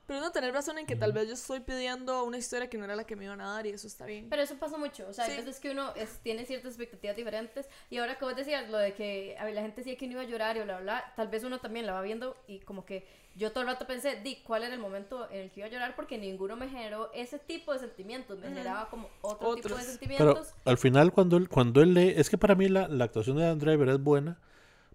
[0.08, 2.86] Pero no tener razón en que tal vez yo estoy pidiendo una historia que no
[2.86, 4.26] era la que me iban a dar y eso está bien.
[4.30, 5.36] Pero eso pasa mucho, o sea, hay Sí.
[5.36, 8.94] veces que uno es- tiene ciertas expectativas diferentes y ahora que vos decías lo de
[8.94, 11.12] que a ver, la gente decía que no iba a llorar y bla, bla, bla,
[11.14, 14.16] tal vez uno también la va viendo y como que yo todo el rato pensé,
[14.22, 15.94] di, ¿cuál era el momento en el que iba a llorar?
[15.94, 19.82] Porque ninguno me generó ese tipo de sentimientos, me generaba como otro tipo de Otros.
[19.84, 20.54] Pero sentimientos.
[20.64, 23.44] al final cuando él, cuando él lee, es que para mí la, la actuación de
[23.44, 24.38] Dan Driver es buena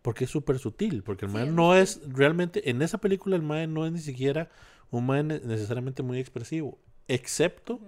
[0.02, 3.74] porque es súper sutil, porque el Sí, no es realmente, en esa película el man
[3.76, 4.50] no es ni siquiera
[4.98, 6.78] un man ne- necesariamente muy expresivo,
[7.08, 7.80] excepto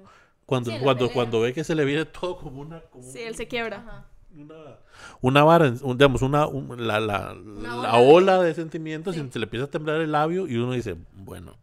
[0.45, 2.81] cuando, Sí, la cuando, cuando ve que se le viene todo como una...
[2.81, 3.77] como Sí, él se quiebra.
[3.77, 4.05] Ajá.
[4.37, 4.55] una,
[5.21, 9.21] una vara, un- digamos, una, un- la, la, la ola ola, de- de sentimientos Sí.
[9.27, 11.57] y se le empieza a temblar el labio y uno dice, bueno,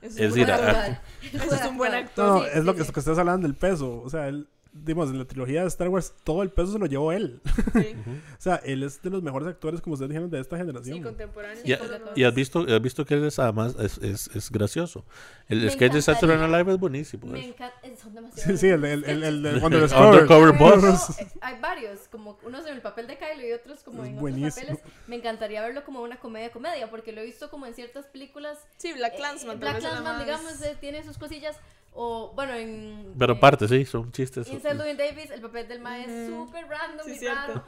[0.00, 1.00] Es un decir, buen ah,
[1.32, 2.26] es un buen actor.
[2.26, 2.92] No, Sí, es lo sí, que, sí.
[2.92, 4.00] que ustedes hablan del peso.
[4.02, 6.86] O sea, él, digamos, en la trilogía de Star Wars, todo el peso se lo
[6.86, 7.40] llevó él.
[7.72, 7.94] Sí,
[8.38, 10.98] o sea, él es de los mejores actores, como ustedes dijeron, de esta generación.
[10.98, 11.62] sí, contemporáneo.
[11.64, 15.04] y, y has visto has visto que él es además es, es, es gracioso.
[15.48, 17.26] El Me sketch de Saturday Night Live es buenísimo.
[17.28, 20.56] Me encanta, eh, son demasiado sí, sí, el, el, el, el, de Undercover.
[20.58, 21.18] Boss.
[21.20, 24.16] eh, Hay varios, como unos en el papel de Kylo y otros como Es en
[24.16, 24.64] buenísimo.
[24.64, 24.98] otros papeles.
[25.06, 28.58] Me encantaría verlo como una comedia comedia, porque lo he visto como en ciertas películas.
[28.78, 29.60] Sí, Black eh, Clansman.
[29.60, 31.56] tal Black Clansman, digamos, eh, tiene sus cosillas.
[31.94, 33.14] O, bueno, en.
[33.18, 34.48] Pero eh, parte, sí, son chistes.
[34.48, 37.52] Inside Llewyn Davis, el papel del mae es súper random Sí, y cierto.
[37.52, 37.64] raro.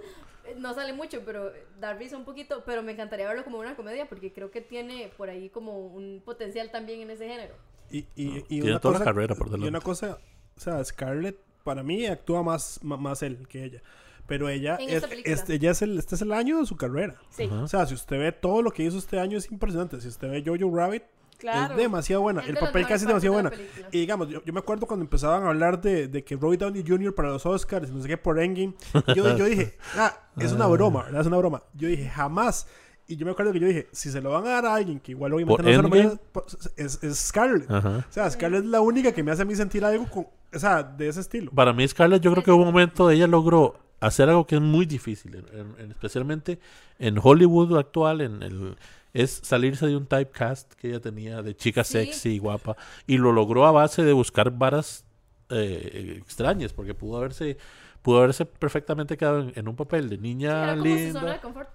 [0.58, 2.62] no sale mucho, pero da risa un poquito.
[2.64, 6.22] Pero me encantaría verlo como una comedia porque creo que tiene por ahí como un
[6.24, 7.54] potencial también en ese género.
[7.90, 9.68] Y, y, y Tiene una toda la cosa, carrera por y delante.
[9.68, 10.18] una cosa,
[10.56, 13.82] o sea, Scarlett, para mí actúa más, más él que ella.
[14.26, 17.14] Pero ella, En es, este, ella es el, este es el año de su carrera.
[17.30, 17.44] Sí.
[17.44, 20.00] O sea, si usted ve todo lo que hizo este año es impresionante.
[20.00, 21.04] Si usted ve Jojo Rabbit,
[21.38, 21.74] claro.
[21.74, 22.40] es demasiado buena.
[22.42, 23.52] Es El de papel casi es demasiado buena.
[23.92, 26.84] Y digamos, yo, yo me acuerdo cuando empezaban a hablar de, de que Roy Downey
[26.86, 27.14] Jr.
[27.14, 28.74] para los Oscars, no sé qué, por Endgame.
[29.14, 31.20] Yo, yo dije, ah, es una broma, ¿verdad?
[31.20, 31.62] Es una broma.
[31.74, 32.66] Yo dije, jamás.
[33.08, 34.98] Y yo me acuerdo que yo dije, si se lo van a dar a alguien
[34.98, 37.70] que igual obviamente ¿Por no se lo pues, es, es Scarlett.
[37.70, 38.04] Ajá.
[38.08, 40.58] O sea, Scarlett es la única que me hace a mí sentir algo con, o
[40.58, 41.52] sea, de ese estilo.
[41.52, 44.60] Para mí, Scarlett, yo creo que hubo un momento ella logró hacer algo que es
[44.60, 46.58] muy difícil, en- en- en- especialmente
[46.98, 48.76] en Hollywood actual, en el
[49.22, 51.92] es salirse de un typecast que ella tenía de chica Sí.
[51.94, 52.76] sexy y guapa
[53.06, 55.04] y lo logró a base de buscar varas
[55.50, 57.56] eh, extrañas porque pudo haberse
[58.02, 61.32] pudo haberse perfectamente quedado en, en un papel de niña era como su linda zona
[61.32, 61.68] de confort.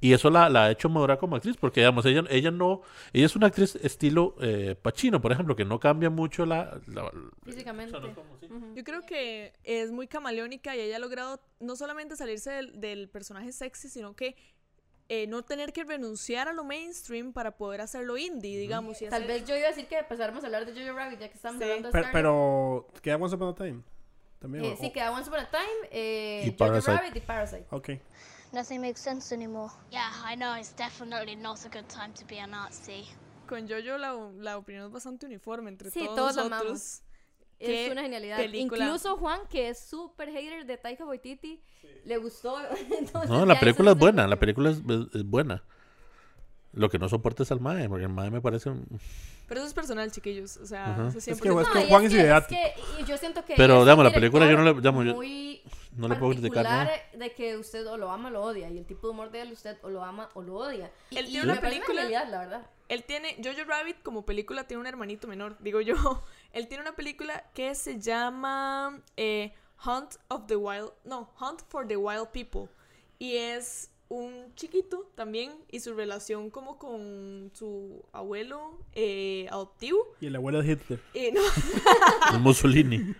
[0.00, 2.80] y eso la, la ha hecho madurar como actriz, porque digamos, ella, ella no,
[3.12, 6.80] ella es una actriz estilo eh, Pacino, por ejemplo, que no cambia mucho la...
[6.86, 7.10] la-
[7.44, 7.94] Físicamente.
[7.94, 8.46] o sea, no es como- sí.
[8.50, 8.74] Ujú.
[8.74, 13.08] Yo creo que es muy camaleónica y ella ha logrado no solamente salirse del, del
[13.10, 14.36] personaje sexy, sino que
[15.12, 19.02] eh, no tener que renunciar a lo mainstream para poder hacerlo indie, digamos.
[19.02, 21.18] y Tal hacer- vez yo iba a decir que empezáramos a hablar de Jojo Rabbit
[21.18, 21.64] ya que estamos Sí.
[21.64, 22.12] hablando de Pero, Scarlett.
[22.92, 23.82] pero ¿queda Once Upon a Time?
[24.38, 24.64] También.
[24.64, 26.92] Eh, o- sí, queda Once Upon a Time, eh, Y Jojo Parasite.
[26.96, 27.66] Rabbit y Parasite.
[27.70, 27.88] Ok.
[28.52, 29.72] Nothing makes sense anymore.
[29.90, 33.04] Yeah, I know it's definitely not a good time to be a Nazi.
[33.48, 36.62] Con Jojo la, la opinión es bastante uniforme entre Sí, todos, todos la nosotros.
[36.70, 37.02] amamos.
[37.60, 38.38] Qué Es una genialidad.
[38.38, 38.84] película.
[38.86, 41.62] Incluso Juan, que es súper hater de Taika Waititi,
[42.04, 42.56] le gustó.
[42.98, 45.62] Entonces, No, la eso película es buena, la película es, es- es buena.
[46.72, 48.86] Lo que no soporta es al Mae, porque el Mae me parece un...
[49.48, 50.56] Pero eso es personal, chiquillos.
[50.58, 51.08] O sea, Ajá.
[51.08, 52.60] eso Es siempre que, es- es No, que Juan es que- ideático.
[52.96, 55.14] que- y yo siento que Pero, es digamos, la película yo no le- digamos, yo
[55.96, 56.88] no le puedo criticar nada.
[57.12, 58.70] de que usted o lo ama o lo odia.
[58.70, 60.92] Y el tipo de humor de él, usted o lo ama o lo odia.
[61.10, 62.66] Y, Él tiene una película- genialidad, la verdad.
[62.88, 65.94] Él tiene, Jojo Rabbit como película tiene un hermanito menor, digo yo.
[66.52, 69.52] Él tiene una película que se llama eh,
[69.84, 72.68] Hunt of the Wild, no, Hunt for the Wild People.
[73.18, 79.98] Y es un chiquito también y su relación como con su abuelo eh, adoptivo.
[80.20, 81.00] Y el abuelo de Hitler.
[81.14, 81.40] Y no,
[82.40, 83.14] Mussolini.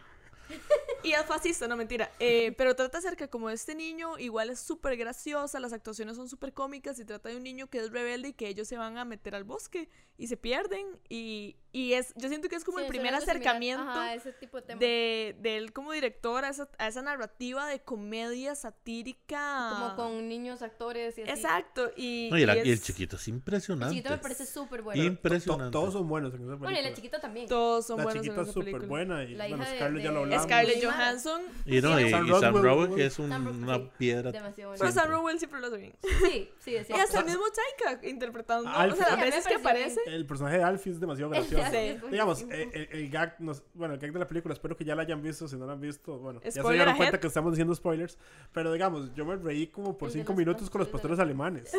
[1.10, 2.10] Y es fascista, no mentira.
[2.20, 6.28] Eh, pero trata acerca como de este niño, igual es súper graciosa, las actuaciones son
[6.28, 8.98] súper cómicas y trata de un niño que es rebelde y que ellos se van
[8.98, 10.86] a meter al bosque y se pierden.
[11.08, 14.32] Y, y es, yo siento que es como Sí, el primer es acercamiento ajá, ese
[14.32, 19.70] tipo de de, de él como director a esa, a esa narrativa de comedia satírica.
[19.72, 21.30] Como con niños actores y así.
[21.30, 21.90] Exacto.
[21.96, 23.94] Y, No, y, la- y y el es- chiquito es El impresionante.
[23.94, 25.00] chiquito me parece súper bueno.
[25.00, 25.72] To- Impresionante.
[25.72, 26.70] todos son buenos en esa película.
[26.70, 27.48] Bueno, y la chiquita también.
[27.48, 29.24] Todos son La buenos chiquita en es súper buena.
[29.24, 30.44] Y La bueno, hija de- Scarlett ya lo hablamos.
[30.44, 30.80] Scarlett.
[30.92, 31.42] Johansson.
[31.66, 32.94] Y, no, y, Sam y Sam Rockwell, Rockwell.
[32.96, 33.90] que es un- Sam Rockwell, una sí.
[33.98, 34.32] piedra.
[34.32, 34.74] Demasiado.
[34.78, 35.10] Pero Sam.
[35.10, 35.92] Rockwell siempre lo hace bien.
[36.02, 37.42] Sí, sí, es Y hasta el mismo
[37.80, 38.68] Taika interpretando.
[38.70, 38.92] Alfie.
[38.94, 40.00] o sea, Sí, las veces que aparece.
[40.06, 41.64] El personaje de Alfie es demasiado gracioso.
[41.70, 41.98] Sí.
[42.10, 42.72] Digamos, buenísimo.
[42.74, 45.02] eh, el, el gag, nos- bueno, el gag de la película, espero que ya la
[45.02, 45.48] hayan visto.
[45.48, 48.18] Si no la han visto, bueno, ya se Spoiler dieron cuenta que estamos diciendo spoilers.
[48.52, 51.72] Pero digamos, yo me reí como por El cinco minutos con los pastores alemanes.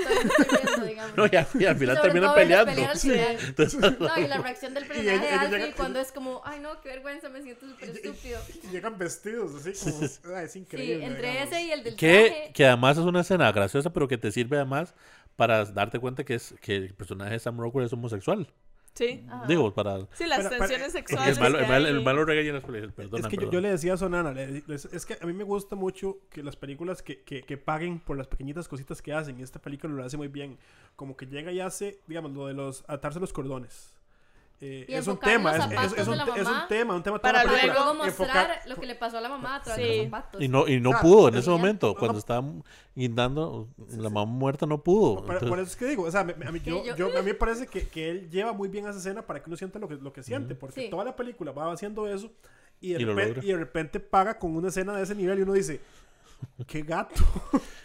[1.15, 2.71] No, y, al- y al final terminan peleando.
[2.95, 3.12] Sí.
[4.00, 7.30] No, y la reacción del personaje de Alfie cuando es como, ay no, qué vergüenza,
[7.30, 8.39] me siento súper estúpido.
[8.63, 10.35] Y llegan vestidos así como.
[10.35, 11.05] ah, es Sí, increíble.
[11.05, 11.51] entre digamos.
[11.53, 12.51] ese y el del que, traje.
[12.53, 14.93] que además es una escena graciosa, pero que te sirve además
[15.35, 18.47] para darte cuenta que, es, que el personaje de Sam Rockwell es homosexual.
[18.93, 19.25] Sí.
[19.29, 19.45] Ajá.
[19.47, 19.99] Digo, para...
[20.13, 21.37] Sí, las tensiones Porque sexuales.
[21.37, 23.61] el malo, el malo, el malo regaña en las películas, perdona, Es que yo, yo
[23.61, 26.57] le decía a Sonana, le- le- es que a mí me gusta mucho que las
[26.57, 29.39] películas que, que, que paguen por las pequeñitas cositas que hacen.
[29.39, 30.57] Y esta película lo hace muy bien.
[30.97, 33.93] Como que llega y hace, digamos, lo de los atarse los cordones.
[34.63, 37.43] Eh, es un tema, es, es- zapatos es un, es un tema, un tema para
[37.43, 39.91] luego mostrar Enfocar- lo que le pasó a la mamá a través Sí.
[39.91, 40.39] de los zapatos.
[40.41, 41.88] Y no, y no sea, pudo en ese momento.
[41.88, 42.47] no- Cuando no- estaba
[42.93, 45.15] guindando, la mamá muerta no pudo.
[45.15, 47.08] Por, Entonces- por eso es que digo, o sea, me- a mí, yo, yo- yo-
[47.17, 49.50] a mí me parece que, que él lleva muy bien a esa escena para que
[49.50, 50.89] uno sienta lo que, lo que siente, porque Sí.
[50.91, 52.32] toda la película va haciendo eso
[52.80, 55.39] y de, Y lo repente, y de repente paga con una escena de ese nivel
[55.39, 55.82] y uno dice,
[56.67, 57.15] qué gato.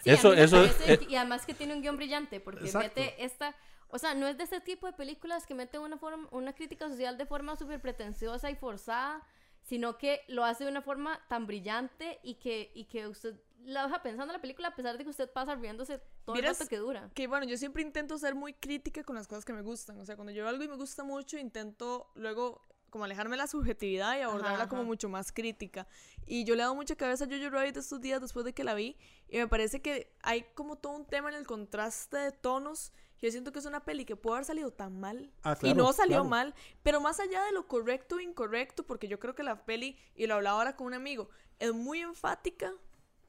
[0.05, 1.01] Sí, Eso- eso parece- eh.
[1.09, 3.01] y además que tiene un guion brillante porque Exacto.
[3.01, 3.55] mete esta
[3.89, 6.89] o sea no es de ese tipo de películas que meten una forma una crítica
[6.89, 9.23] social de forma súper pretenciosa y forzada
[9.63, 13.85] sino que lo hace de una forma tan brillante y que y que usted la
[13.85, 16.67] deja pensando en la película a pesar de que usted pasa riéndose todo el rato
[16.67, 19.63] que dura Que bueno, yo siempre intento ser muy crítica con las cosas que me
[19.63, 20.01] gustan.
[20.01, 23.39] O sea, cuando yo veo algo y me gusta mucho, intento luego como alejarme de
[23.39, 24.89] la subjetividad y abordarla Ajá, como ajá.
[24.89, 25.87] mucho más crítica.
[26.27, 28.65] Y yo le he dado mucha cabeza a Jojo Rabbit estos días después de que
[28.65, 28.97] la vi.
[29.29, 32.93] Y me parece que hay como todo un tema en el contraste de tonos.
[33.23, 35.31] Yo siento que es una peli que puede haber salido tan mal.
[35.43, 36.25] Ah, y claro, no salió claro.
[36.29, 36.55] mal.
[36.83, 40.27] Pero más allá de lo correcto o incorrecto, porque yo creo que la peli, y
[40.27, 42.73] lo hablaba ahora con un amigo, es muy enfática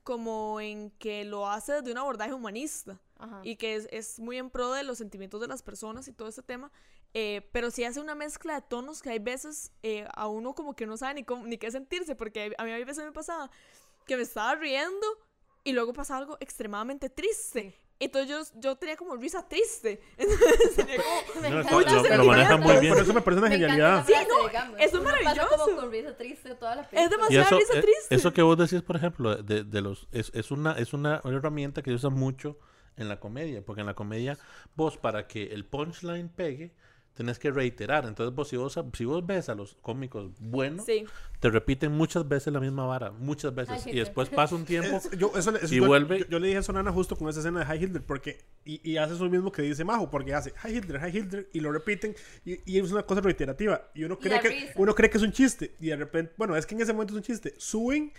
[0.04, 3.42] como en que lo hace desde un abordaje humanista Ajá.
[3.44, 6.30] y que es, es muy en pro de los sentimientos de las personas y todo
[6.30, 6.72] ese tema,
[7.14, 10.76] eh, pero sí hace una mezcla de tonos que hay veces eh, a uno como
[10.78, 13.50] que no sabe ni, cómo- ni qué sentirse, porque a mí hay veces me pasaba
[14.06, 15.06] que me estaba riendo
[15.66, 17.76] y luego pasaba algo extremadamente triste.
[18.00, 20.02] Entonces yo, yo tenía como risa triste.
[20.18, 21.42] Entonces tenía como...
[21.42, 22.60] Me No, muchos lo, lo manejan sentimientos.
[22.66, 22.94] muy bien.
[22.94, 24.06] por eso me parece una Me genialidad.
[24.06, 24.76] frase, Sí, no, digamos.
[24.80, 25.48] eso es maravilloso.
[25.66, 27.04] como con risa triste toda la película.
[27.04, 28.16] Es demasiado eso, risa triste.
[28.16, 31.38] eso que vos decís, por ejemplo, de, de los es, es una es una, una
[31.38, 32.58] herramienta que se usa mucho
[32.98, 34.38] en la comedia, porque en la comedia
[34.76, 36.74] vos para que el punchline pegue
[37.18, 38.06] tenés que reiterar.
[38.06, 41.04] Entonces vos si vos si vos ves a los cómicos buenos, Sí.
[41.42, 44.96] te repiten muchas veces la misma vara, muchas veces Ay, y después pasa un tiempo
[44.98, 47.16] Es- yo, eso, le- eso Y yo- vuelve- Yo, yo le dije a Sonana justo
[47.18, 48.46] con esa escena de High Hitler, porque.
[48.64, 51.60] Y, y hace eso mismo que dice Majo, porque hace High Hitler, High Hitler, y
[51.60, 53.90] lo repiten, y, y es una cosa reiterativa.
[53.96, 54.74] Y uno cree, da que, risa.
[54.76, 56.34] uno cree que es un chiste, y de repente.
[56.38, 57.54] Bueno, es que en ese momento es un chiste.
[57.58, 58.14] Suben,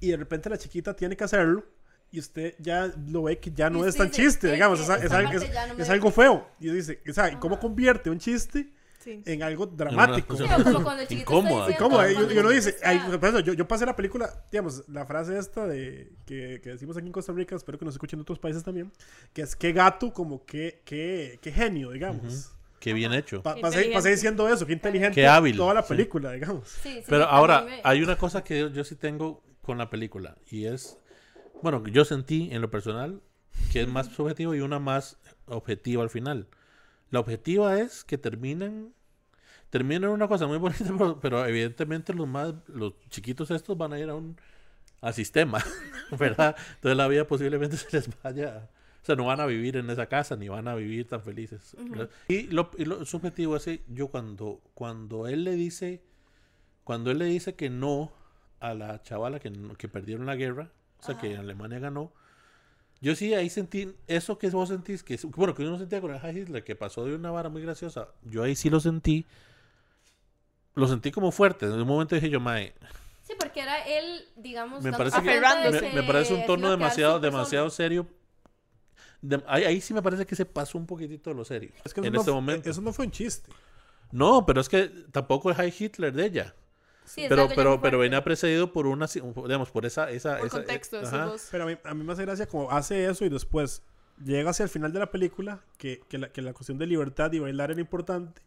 [0.00, 1.64] y de repente la chiquita tiene que hacerlo.
[2.12, 4.80] Y usted ya lo ve que ya no Y es tan dice, chiste, "Eh, digamos,
[4.80, 6.22] es, algo- no me es da algo risa".
[6.22, 6.48] feo.
[6.58, 8.68] Y dice, o sea, ¿cómo convierte un chiste
[8.98, 9.22] Sí.
[9.24, 10.26] en algo dramático?
[10.36, 11.70] cosa- Sí, o como cuando el chiquito Incómoda.
[11.70, 13.00] está Y uno dice, ay,
[13.44, 17.12] yo, yo pasé la película, digamos, la frase esta de que, que decimos aquí en
[17.12, 18.90] Costa Rica, espero que nos escuchen en otros países también,
[19.32, 22.52] que es que gato, como que, que, que genio, digamos.
[22.80, 23.42] qué bien hecho.
[23.42, 25.88] Pa- Qué pasé, pasé diciendo eso, que inteligente Qué hábil, toda la sí.
[25.90, 26.66] película, digamos.
[26.82, 29.88] Sí, sí, Pero ahora, me- hay una cosa que yo, yo sí tengo con la
[29.90, 30.96] película y es,
[31.62, 33.20] bueno, yo sentí en lo personal
[33.72, 36.48] que es más subjetivo y una más objetiva al final.
[37.10, 38.92] La objetiva es que terminan,
[39.70, 43.98] terminan una cosa muy bonita, pero, pero evidentemente los más, los chiquitos estos van a
[43.98, 44.36] ir a un
[45.00, 45.64] al sistema,
[46.18, 46.56] ¿verdad?
[46.74, 48.68] Entonces la vida posiblemente se les vaya,
[49.02, 51.76] o sea, no van a vivir en esa casa ni van a vivir tan felices.
[52.28, 56.02] Y lo, y lo subjetivo es que yo cuando, cuando él le dice,
[56.84, 58.12] cuando él le dice que no
[58.60, 60.70] a la chavala que, que perdieron la guerra,
[61.00, 62.12] o sea, que Alemania ganó,
[63.00, 66.36] yo sí ahí sentí eso que vos sentís, que bueno, que uno sentía con el
[66.36, 69.26] Hitler, que pasó de una vara muy graciosa, yo ahí sí lo sentí,
[70.74, 72.74] lo sentí como fuerte, en un momento dije yo, mae,
[73.22, 77.70] Sí, porque era él, digamos, me parece que, me, me parece un tono demasiado demasiado
[77.70, 78.08] serio.
[79.22, 81.70] De- ahí, ahí sí me parece que se pasó un poquitito de lo serio.
[81.84, 82.68] Es que en eso, este no, momento.
[82.68, 83.48] eso no fue un chiste.
[84.10, 86.54] No, pero es que tampoco es High Hitler de ella.
[87.04, 90.10] Sí, Pero, pero, pero venía precedido por una, digamos, por esa...
[90.10, 91.24] esa, Por esa- contexto, eh, esos ajá.
[91.24, 91.48] dos.
[91.50, 93.82] Pero a mí, a mí me hace gracia como hace eso y después
[94.24, 97.32] llega hacia el final de la película que, que, la, que la cuestión de libertad
[97.32, 98.40] y bailar era importante.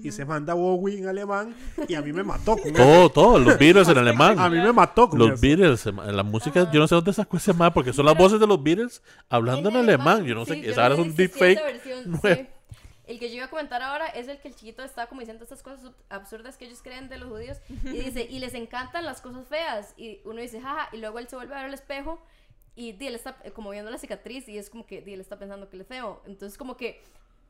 [0.00, 1.52] Y se manda Bowie en alemán
[1.88, 2.72] y a mí me mató con.
[2.72, 4.38] Todo, todo, los Beatles en alemán.
[4.38, 5.40] A mí me mató con Los eso.
[5.42, 8.38] Beatles, em, la música, yo no sé dónde sacó ese más, porque son las voces
[8.38, 10.24] de los Beatles hablando en, alemán.
[10.24, 11.60] Yo no sé, sí, yo esa ahora es un deepfake.
[11.64, 12.28] versión, nuevo.
[12.40, 12.46] sí.
[13.06, 15.44] El que yo iba a comentar ahora es el que el chiquito está como diciendo
[15.44, 17.58] estas cosas absurdas que ellos creen de los judíos.
[17.84, 19.94] Y dice, y les encantan las cosas feas.
[19.96, 22.20] Y uno dice, jaja, y luego él se vuelve a ver al espejo
[22.74, 25.68] y él está eh, como viendo la cicatriz y es como que él está pensando
[25.68, 26.22] que él es feo.
[26.26, 27.02] Entonces como que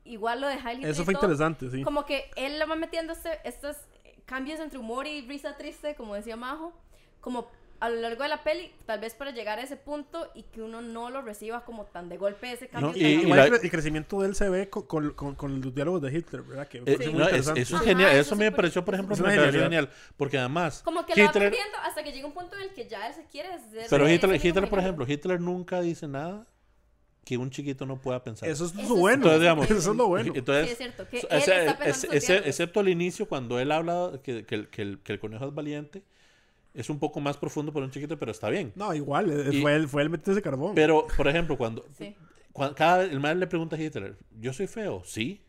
[0.05, 1.83] igual lo de Heil Hitler Eso fue interesante, sí.
[1.83, 5.95] Como que él lo va metiendo este- estos eh, cambios entre humor y risa triste,
[5.95, 6.73] como decía Majo,
[7.19, 10.43] como a lo largo de la peli, tal vez para llegar a ese punto y
[10.43, 12.91] que uno no lo reciba como tan de golpe ese cambio.
[12.91, 13.21] No, y-.
[13.21, 15.75] Igual la- el cre- el crecimiento de él se ve con, con, con- con los
[15.75, 16.67] diálogos de Hitler, ¿verdad?
[16.67, 18.11] Que Eh, no, es- eso es Ajá, genial.
[18.11, 19.89] eso Eso me pareció, por ejemplo, me pareció genial.
[20.17, 22.73] Porque además, Como que lo va Hitler, perdiendo hasta que llega un punto en el
[22.73, 23.49] que ya él se quiere
[23.89, 26.47] pero Hitler, Hitler, por ejemplo, Hitler nunca dice nada
[27.25, 28.47] que un chiquito no pueda pensar.
[28.49, 29.15] Eso es lo bueno.
[29.17, 30.31] Entonces, digamos, eso es lo bueno.
[30.35, 33.71] Entonces, Sí, es cierto, que o él sea, está es- excepto al inicio, cuando él
[33.71, 36.03] habla que, que que el, que el conejo es valiente,
[36.77, 38.71] es un poco más profundo para un chiquito, pero está bien.
[38.75, 40.75] No, igual, eh, Y- fue, él, fue él metiendo ese carbón.
[40.75, 42.15] Pero, por ejemplo, cuando, Sí.
[42.53, 45.01] cua- cada vez el madre le pregunta a Hitler, ¿yo soy feo?
[45.03, 45.41] Sí.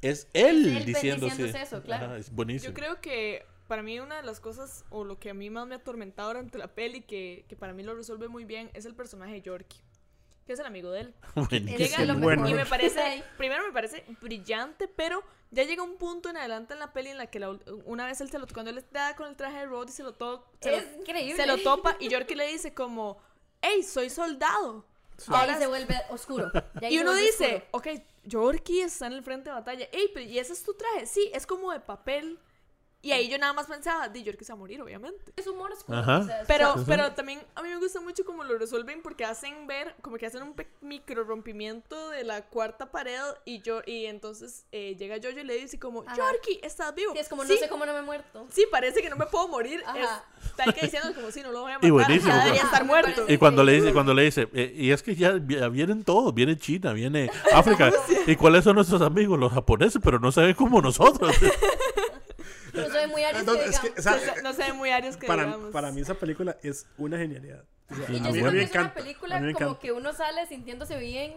[0.00, 1.32] Es él, Es él diciendo sí.
[1.36, 2.06] diciéndose eso, claro.
[2.06, 2.70] Ajá, es buenísimo.
[2.70, 5.66] Yo creo que para mí una de las cosas, o lo que a mí más
[5.68, 8.84] me ha atormentado durante la peli, que, que para mí lo resuelve muy bien, es
[8.84, 9.78] el personaje de Yorkie,
[10.52, 11.14] que es el amigo de él.
[11.34, 11.78] Buenísimo.
[11.78, 12.48] Llega lo bueno.
[12.48, 13.22] y me parece, Sí.
[13.38, 17.18] primero me parece brillante, pero ya llega un punto en adelante en la peli en
[17.18, 19.66] la que la una vez él se lo, cuando él está con el traje de
[19.66, 21.36] Rod y se lo, to, se, Es lo, increíble.
[21.36, 23.18] se lo topa y Yorkie le dice como,
[23.60, 24.84] hey, soy soldado.
[25.18, 26.50] Y ahí Ahora se vuelve oscuro.
[26.80, 27.94] Y, uno dice, oscuro.
[27.96, 29.86] ok, Yorkie está en el frente de batalla.
[29.92, 31.06] Ey, pero ¿y ese es tu traje?
[31.06, 32.38] Sí, es como de papel.
[33.04, 35.32] Y ahí yo nada más pensaba, di Yorkie se va a morir, obviamente.
[35.36, 35.98] es humor oscuro.
[35.98, 36.24] Ajá.
[36.46, 36.84] Pero, Ajá.
[36.86, 40.26] pero también a mí me gusta mucho cómo lo resuelven porque hacen ver, como que
[40.26, 45.16] hacen un pe- micro rompimiento de la cuarta pared y yo y entonces eh, llega
[45.22, 46.04] Jojo y le dice como.
[46.16, 47.12] Yorkie, ¿estás vivo?
[47.12, 48.46] sí, es como sí, no sé cómo no me he muerto.
[48.50, 49.82] sí, parece que no me puedo morir.
[49.96, 50.08] Es
[50.56, 52.84] tal que diciendo como si no lo voy a Y matar, buenísimo, ya debería estar
[52.84, 53.24] muerto.
[53.26, 56.56] Y cuando le dice, cuando le dice, eh, y es que ya, vienen todos, viene
[56.56, 57.90] China, viene África.
[58.28, 59.40] ¿Y cuáles son nuestros amigos?
[59.40, 61.34] Los japoneses, pero no se ven como nosotros.
[63.22, 63.90] No muy aries, Entonces, es digamos.
[63.94, 65.70] que, o sea, No se- no ve muy arios que para, digamos.
[65.70, 67.64] para mí esa película es una genialidad.
[67.90, 69.78] O sea, Y a yo siento que es una película como encanta.
[69.80, 71.34] que uno sale sintiéndose bien.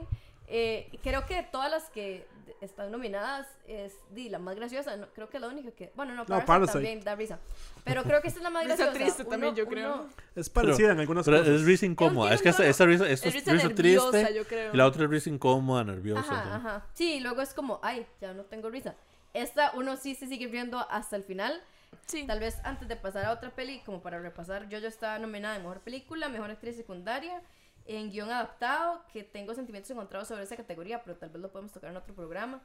[0.47, 2.27] Eh, creo que todas las que
[2.61, 4.95] están nominadas es di, la más graciosa.
[4.95, 5.91] no- creo que la única que.
[5.95, 6.73] Bueno, no, Parasite, Parasite.
[6.73, 7.39] también da risa.
[7.83, 8.97] Pero creo que esta es la más Risa graciosa.
[8.99, 9.93] triste Uno- también, yo creo.
[9.95, 11.53] uno- Es Pero, parecida en algunas pero cosas.
[11.55, 12.33] es risa incómoda.
[12.33, 14.33] Es que tono- esta risa, esto Es es risa risa nerviosa, triste.
[14.35, 14.73] yo creo.
[14.73, 16.21] Y la otra es risa incómoda, nerviosa.
[16.31, 16.49] Ajá, sí.
[16.53, 16.85] ajá.
[16.93, 18.95] Sí, y luego es como, ay, ya no tengo risa.
[19.33, 21.61] Esta uno sí se sigue viendo hasta el final.
[22.05, 22.25] Sí.
[22.27, 25.55] Tal vez antes de pasar a otra peli, como para repasar, yo ya estaba nominada
[25.55, 27.41] en Mejor Película, Mejor Actriz Secundaria,
[27.85, 31.71] en Guión Adaptado, que tengo sentimientos encontrados sobre esa categoría, pero tal vez lo podemos
[31.71, 32.61] tocar en otro programa.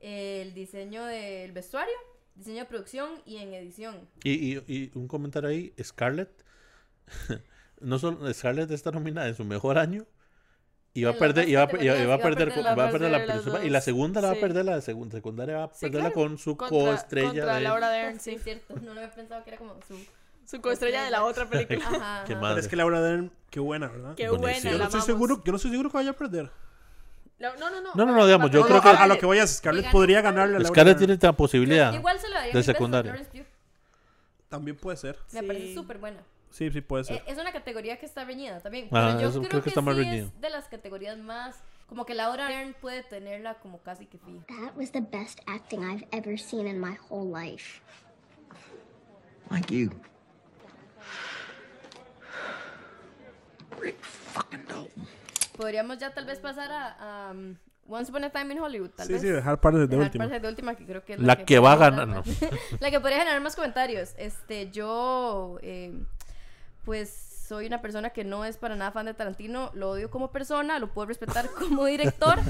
[0.00, 1.94] El diseño del vestuario,
[2.34, 4.08] diseño de producción y en edición.
[4.22, 6.44] Y, y, y un comentario ahí, Scarlett.
[7.80, 10.06] no solo Scarlett está nominada en su mejor año.
[10.94, 12.72] Y va a perder, y va, a- y va a y va a perder, va
[12.72, 13.64] a perder de la principal.
[13.64, 16.56] Y la segunda la va a perder, la segunda, secundaria va a perderla con su
[16.56, 17.60] coestrella contra de...
[17.60, 19.96] Laura Dern, Sí, cierto, no lo había pensado que era como su...
[20.46, 21.86] Su coestrella de la otra película.
[21.86, 22.54] Ajá, Qué madre.
[22.54, 24.14] Pero es que Laura Dern, qué buena, ¿verdad?
[24.16, 26.50] Qué buena, yo, no estoy seguro, yo no estoy seguro que vaya a perder.
[27.38, 27.80] No, no, no.
[27.94, 29.90] No, no, no, digamos, yo No, creo no, que- a, lo que voy a Scarlett
[29.92, 31.18] podría ganarle a Laura Scarlett Dern.
[31.18, 31.92] tiene la posibilidad.
[31.92, 33.26] Igual se lo daría de secundaria.
[34.48, 35.18] También puede ser.
[35.32, 36.20] Me parece súper buena.
[36.50, 37.22] Sí, sí puede Eh, ser.
[37.26, 38.88] Es una categoría que está reñida también.
[38.90, 40.26] Ajá, pero yo eso creo, creo que que, está más sí reñido.
[40.26, 41.62] es de las categorías más.
[41.88, 44.44] Como que Laura Dern puede tenerla como casi que fija.
[44.48, 47.80] That was the best acting I've ever seen in my whole life.
[49.50, 49.90] Like you.
[53.80, 55.06] Rick fucking Dalton.
[55.56, 57.56] Podríamos ya tal vez pasar a, um,
[57.88, 58.90] Once Upon a Time in Hollywood.
[58.90, 59.22] Tal Sí, vez.
[59.22, 60.24] sí, dejar partes de Dejar última.
[60.24, 63.00] Parasite de última, que creo que es La que va a ganar, generar- la que
[63.00, 64.14] podría generar más comentarios.
[64.18, 65.94] Este, yo, eh,
[66.84, 69.70] pues, soy una persona que no es para nada fan de Tarantino.
[69.72, 72.38] Lo odio como persona, lo puedo respetar como director.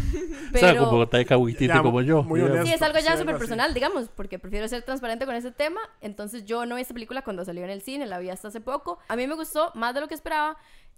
[0.54, 2.22] O sea, como pero Taika Waititi como yo.
[2.22, 3.40] muy sí, es algo ya súper así.
[3.40, 5.80] personal, digamos, porque prefiero ser transparente con ese tema.
[6.00, 8.60] Entonces, yo no vi esta película cuando salió en el cine, la vi hasta hace
[8.60, 8.98] poco.
[9.08, 10.56] A mí me gustó más de lo que esperaba.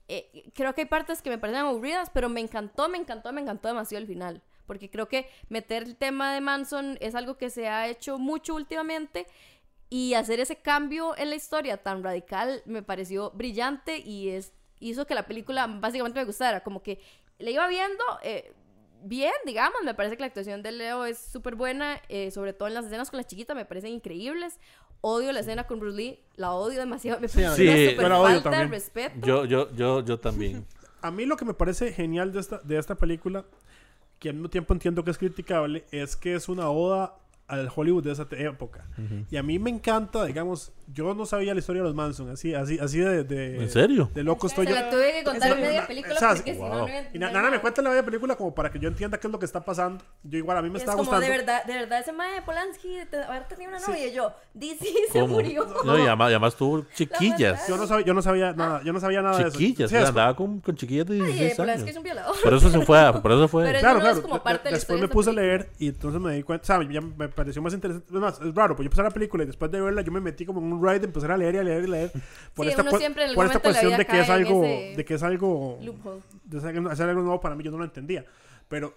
[0.09, 3.41] Eh, creo que hay partes que me parecen aburridas, pero me encantó, me encantó, me
[3.41, 4.41] encantó demasiado el final.
[4.67, 8.55] Porque creo que meter el tema de Manson es algo que se ha hecho mucho
[8.55, 9.27] últimamente.
[9.93, 15.05] Y hacer ese cambio en la historia tan radical me pareció brillante y es, hizo
[15.07, 16.63] que la película básicamente me gustara.
[16.63, 17.01] Como que
[17.41, 18.53] le iba viendo eh,
[19.03, 19.83] bien, digamos.
[19.85, 22.85] Me parece que la actuación de Leo es súper buena, eh, sobre todo en las
[22.87, 24.61] escenas con la chiquita, me parecen increíbles.
[25.01, 28.43] odio la escena con Bruce Lee, la odio demasiado, me Sí, parece sí, una odio
[28.43, 29.27] falta de respeto.
[29.27, 30.67] Yo, yo, yo, yo también.
[31.03, 33.45] A mí lo que me parece genial de esta, de esta película,
[34.19, 37.17] que al mismo tiempo entiendo que es criticable, es que es una oda
[37.51, 38.87] al Hollywood de esa época.
[39.31, 42.55] Y a mí me encanta, digamos, yo no sabía la historia de los Manson, así,
[42.55, 44.11] así, así de, de, ¿En serio?
[44.15, 44.81] de loco estoy Se yo.
[44.81, 46.89] la tuve que contar en media película o sea, porque si no, wow.
[46.89, 49.27] no Y na- Nana me cuenta la media película como para que yo entienda qué
[49.29, 50.03] es lo que está pasando.
[50.25, 51.25] Yo igual, a mí me Es está como gustando.
[51.27, 54.85] de verdad, de verdad, ese mae de Polanski de haber tenido una novia yo, DC
[55.13, 55.67] se murió.
[55.85, 57.69] No, y además, y además tuvo chiquillas.
[57.69, 59.59] Yo no sabía, yo no sabía nada, yo no sabía nada de eso.
[59.59, 59.91] Chiquillas.
[59.91, 61.91] Sí, o sea, andaba con, con chiquillas de Ay, 16 Polanski años.
[61.91, 62.37] es un violador.
[62.43, 63.65] Por eso se fue, a- por eso fue.
[63.65, 64.17] Pero Claro, no claro.
[64.17, 66.43] es como de- parte de la después me puse a leer y entonces me di
[66.43, 66.89] cuenta, ¿sabes?
[66.91, 68.07] Ya me pareció más interesante.
[68.13, 70.21] Es más, es raro, pues yo empecé la película y después de verla yo me
[70.21, 72.13] metí como en un ride, empezar a leer y a leer y a leer.
[72.55, 74.63] Por Sí, esta, uno cu- siempre en algún por esta cuestión de que es algo,
[74.63, 76.21] de que es algo, Loophole.
[76.45, 78.27] de hacer algo nuevo para mí, yo no lo entendía.
[78.69, 78.95] Pero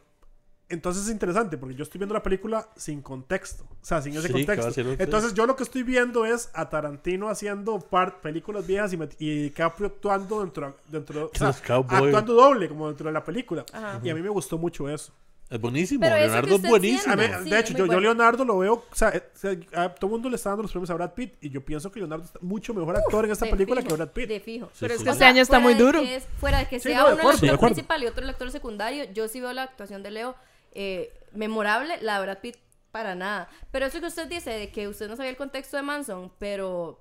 [0.70, 4.28] entonces es interesante porque yo estoy viendo la película sin contexto, o sea, sin ese
[4.28, 4.72] Sí, contexto.
[4.98, 9.44] Entonces yo lo que estoy viendo es a Tarantino haciendo par películas viejas y, y
[9.44, 13.66] DiCaprio actuando dentro, dentro o sea, actuando doble como dentro de la película.
[13.72, 14.00] Ajá.
[14.04, 15.14] Y a mí me gustó mucho eso.
[15.54, 16.00] Es buenísimo.
[16.02, 17.14] Pero Leonardo es buenísimo.
[17.14, 18.00] A mí- Sí, de hecho, yo.
[18.00, 20.64] Leonardo lo veo, o sea, eh, o sea, a todo el mundo le está dando
[20.64, 23.32] los premios a Brad Pitt y yo pienso que Leonardo es mucho mejor actor en
[23.32, 24.28] esta película fijo, que Brad Pitt.
[24.30, 24.66] De fijo.
[24.74, 26.00] Sí, Pero es que este año está fuera muy de duro.
[26.02, 28.24] es- fuera de que Sí, sea no, de uno acuerdo, el actor principal y otro
[28.24, 30.36] el actor secundario, yo sí veo la actuación de Leo
[30.72, 32.56] eh, memorable, la de Brad Pitt
[32.92, 33.48] para nada.
[33.72, 37.00] Pero eso que usted dice de que usted no sabía el contexto de Manson, pero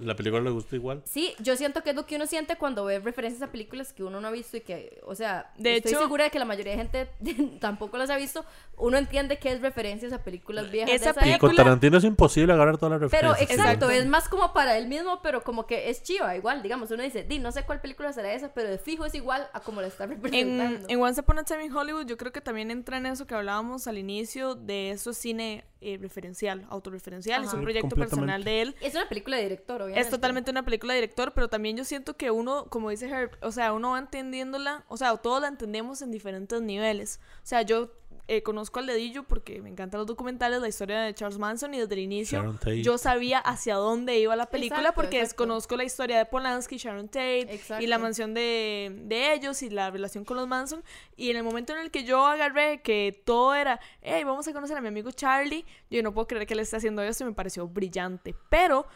[0.00, 1.02] La película le gusta igual.
[1.04, 4.04] sí, yo siento que es lo que uno siente cuando ve referencias a películas que
[4.04, 6.44] uno no ha visto y que, o sea, De estoy hecho- segura de que la
[6.44, 7.08] mayoría de gente
[7.60, 8.44] tampoco las ha visto.
[8.76, 11.54] Uno entiende que es referencias a películas viejas Esa de esa Y con.
[11.54, 13.50] Tarantino es imposible agarrar todas las Pero referencias.
[13.58, 13.90] exacto, Exacto.
[13.90, 17.24] es más como para él mismo, pero como que es chiva, igual, digamos, uno dice,
[17.24, 19.88] di, no sé cuál película será esa, pero de fijo es igual a como la
[19.88, 20.88] está En, representando.
[20.88, 23.34] en Once Upon a Time in Hollywood yo creo que también entra en eso que
[23.34, 27.56] hablábamos al inicio de eso es cine eh, referencial, autorreferencial, es Ajá.
[27.56, 28.76] un Sí, proyecto personal de él.
[28.82, 30.00] Es una película de director, obviamente.
[30.00, 33.30] Es totalmente una película de director, pero también yo siento que uno, como dice Herb,
[33.42, 37.20] o sea, uno va entendiéndola, o sea, todos la entendemos en diferentes niveles.
[37.42, 37.90] O sea, yo
[38.32, 41.80] eh, conozco al dedillo porque me encantan los documentales, la historia de Charles Manson y
[41.80, 45.42] desde el inicio yo sabía hacia dónde iba la película Exacto, porque exacto.
[45.42, 47.86] conozco la historia de Polanski, Sharon Tate y Exacto.
[47.88, 50.84] la mansión de, de ellos y la relación con los Manson.
[51.16, 54.52] Y en el momento en el que yo agarré que todo era, hey, vamos a
[54.52, 57.26] conocer a mi amigo Charlie, yo no puedo creer que él esté haciendo esto y
[57.26, 58.36] me pareció brillante.
[58.48, 58.86] Pero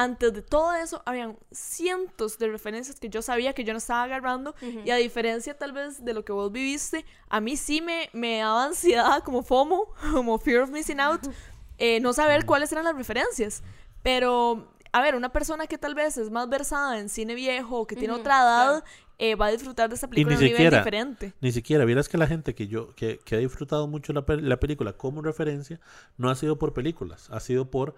[0.00, 4.04] antes de todo eso, habían cientos de referencias que yo sabía que yo no estaba
[4.04, 4.54] agarrando.
[4.84, 8.38] Y a diferencia tal vez de lo que vos viviste, a mí sí me, me
[8.38, 11.22] daba ansiedad como FOMO, como Fear of Missing Out,
[11.78, 13.64] eh, no saber cuáles eran las referencias.
[14.04, 17.86] Pero, a ver, una persona que tal vez es más versada en cine viejo o
[17.88, 18.84] que tiene Ujú, otra edad, claro.
[19.18, 21.32] eh, va a disfrutar de esta película de un nivel siquiera, diferente.
[21.40, 24.60] ni siquiera, vieras que la gente que yo, que, que ha disfrutado mucho la, la
[24.60, 25.80] película como referencia,
[26.16, 27.96] no ha sido por películas, ha sido por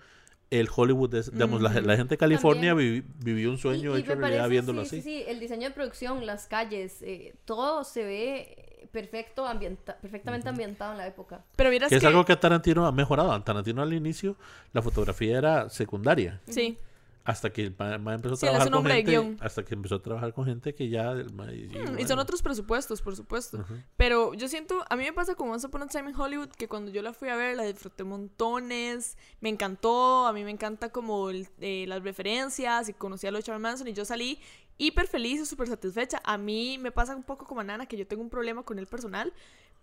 [0.50, 4.40] el Hollywood, de- digamos, la, la gente de California vivió un sueño Y- hecho realidad
[4.42, 5.02] parece, viéndolo sí, así.
[5.02, 10.48] Sí, sí, el diseño de producción, las calles, eh, todo se ve perfecto, ambienta perfectamente
[10.48, 11.44] ambientado en la época.
[11.54, 12.06] Pero Que es que...
[12.08, 13.40] algo que Tarantino ha mejorado.
[13.42, 14.36] Tarantino al inicio
[14.72, 16.40] la fotografía era secundaria.
[16.48, 16.76] Sí.
[17.22, 19.36] Hasta que el ma- ma empezó a Sí, trabajar con gente.
[19.40, 21.12] Hasta que empezó a trabajar con gente que ya.
[21.12, 23.64] el ma- y- Mm, Y son otros presupuestos, por supuesto.
[23.96, 26.66] Pero yo siento, a mí me pasa con Once Upon a Time in Hollywood que
[26.66, 30.90] cuando yo la fui a ver la disfruté montones, me encantó, a mí me encanta
[30.90, 34.38] como el- eh, las referencias y conocí a los Charles Manson y yo salí
[34.78, 36.20] hiper feliz y súper satisfecha.
[36.24, 38.78] A mí me pasa un poco como a Nana que yo tengo un problema con
[38.78, 39.32] el personal,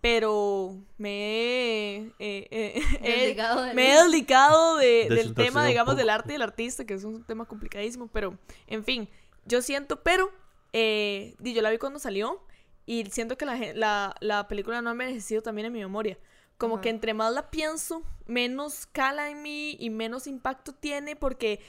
[0.01, 3.97] pero me he, eh, eh, Desligado me él.
[3.97, 5.97] he desligado de- del tema, digamos, poco.
[5.99, 8.37] del arte y el artista, que es un tema complicadísimo, pero
[8.67, 9.09] en fin,
[9.45, 10.31] yo siento, pero
[10.73, 12.43] eh, di, yo la vi cuando salió
[12.85, 16.17] y siento que la, la, la película no ha envejecido también en mi memoria.
[16.57, 16.81] Como Ajá.
[16.83, 21.59] que entre más la pienso, menos cala en mí y menos impacto tiene porque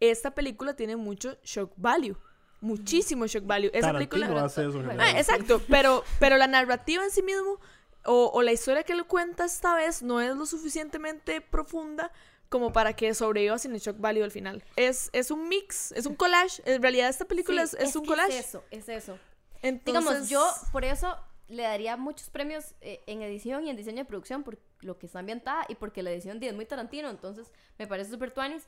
[0.00, 2.16] esta película tiene mucho shock value.
[2.60, 3.70] Muchísimo shock value.
[3.72, 4.44] Esa Tarantino película...
[4.44, 4.82] hace eso.
[4.98, 7.58] Ah, exacto, pero, pero la narrativa en sí mismo
[8.04, 12.12] o, o la historia que él cuenta esta vez no es lo suficientemente profunda
[12.48, 14.62] como para que sobreviva sin el shock value al final.
[14.76, 16.62] Es, es un mix, es un collage.
[16.64, 18.38] En realidad esta película Sí, es, es un que collage.
[18.38, 19.18] Es eso, es eso.
[19.62, 21.16] Entonces, Digamos, yo por eso
[21.48, 25.06] le daría muchos premios eh, en edición y en diseño de producción por lo que
[25.06, 28.64] está ambientada y porque la edición di es muy Tarantino, entonces me parece súper tuanis.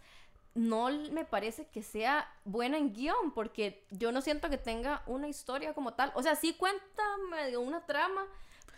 [0.54, 5.28] No me parece que sea buena en guion, porque yo no siento que tenga una
[5.28, 6.12] historia como tal.
[6.14, 8.26] O sea, sí cuenta medio una trama,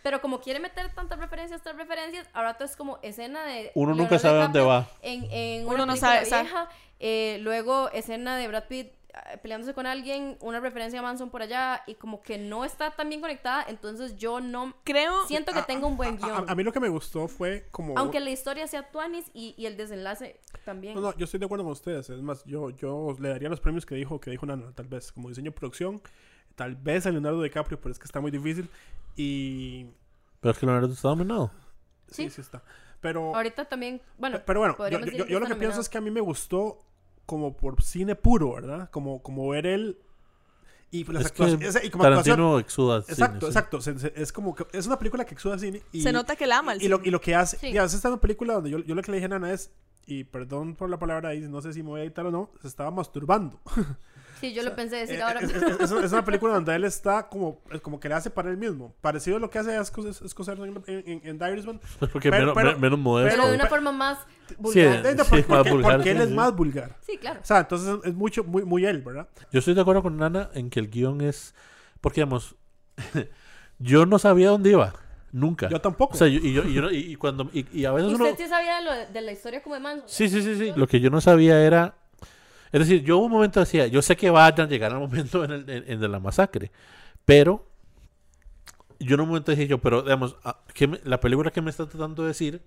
[0.03, 3.71] pero como quiere meter tantas referencias, tantas referencias, ahora todo es como escena de...
[3.75, 4.89] Uno nunca Leonardo sabe dónde va.
[5.03, 6.69] En, en Uno una no sabe, vieja,
[7.01, 11.43] eh, luego escena de Brad Pitt eh, peleándose con alguien, una referencia a Manson por
[11.43, 15.27] allá y como que no está tan bien conectada, entonces yo no Creo.
[15.27, 16.49] siento que A- tenga un buen a- guion.
[16.49, 17.99] A, a mí lo que me gustó fue como...
[17.99, 20.95] Aunque la historia sea tuanis y, y el desenlace también.
[20.95, 22.09] No, no, yo estoy de acuerdo con ustedes.
[22.11, 25.11] Es más, yo, yo le daría los premios que dijo, que dijo Nana, tal vez,
[25.11, 26.01] como diseño de producción,
[26.55, 28.69] tal vez a Leonardo DiCaprio, pero es que está muy difícil.
[29.21, 29.87] Y
[30.41, 31.51] Pero es que Leonardo está nominado.
[32.07, 32.31] sí, Sí.
[32.31, 32.63] sí, está.
[33.01, 36.01] Pero, Ahorita también, bueno, pero bueno, yo, yo- yo lo que pienso es que a
[36.01, 36.79] mí me gustó
[37.27, 38.89] como por cine puro, ¿verdad?
[38.91, 39.99] Como, como ver él
[40.91, 41.69] y las Es que actuaciones.
[41.69, 43.47] esa- y como actuación- Tarantino exuda cine, Exacto, sí.
[43.47, 43.81] exacto.
[43.83, 45.83] se- se- es como que es una película que exuda cine.
[45.93, 47.59] Y, Se nota que la ama el y, y lo, y lo que hace.
[47.59, 47.69] Sí.
[47.69, 49.29] Y a veces está en una película donde yo, yo lo que le dije a
[49.29, 49.71] Nana es.
[50.11, 52.51] Y perdón por la palabra ahí, no sé si me voy a editar o no,
[52.63, 53.61] se estaba masturbando.
[54.41, 55.41] Sí, yo lo pensé decir Eh, ahora.
[55.41, 58.49] es, es- es- es una película donde él está como, como que le hace para
[58.51, 58.95] él mismo.
[59.01, 61.81] Parecido a lo que hace Escocer en, en, en The Irishman.
[62.13, 63.37] Porque Pero- menos, pero- me- menos modesto.
[63.37, 65.03] pero de una forma más Sí, vulgar.
[65.03, 66.35] De- Sí, porque, más porque- vulgar, porque él sí, es sí.
[66.35, 66.97] más vulgar.
[67.03, 67.41] Sí, claro.
[67.43, 69.29] O sea, entonces es mucho, muy, muy él, ¿verdad?
[69.53, 71.55] Yo estoy de acuerdo con Nana en que el guion es.
[72.01, 72.55] Porque, digamos,
[73.79, 74.95] yo no sabía dónde iba.
[75.33, 75.69] Nunca.
[75.69, 76.15] Yo tampoco.
[76.15, 77.51] O sea, yo- y, yo, y, yo y- cuando.
[77.53, 78.25] Y, y a veces uno.
[78.25, 80.09] ¿Usted sí sabía de, lo de, de la historia como de Manson?
[80.09, 80.73] Sí, sí, sí, sí.
[80.75, 81.95] Lo que yo no sabía era.
[82.73, 85.53] Es decir, yo un momento decía, yo sé que vayan a llegar al momento en,
[85.53, 86.71] el, en, en de la masacre,
[87.25, 87.67] pero
[88.99, 91.71] yo en un momento dije yo, pero digamos, ah, ¿qué me- la película que me
[91.71, 92.63] está tratando de decir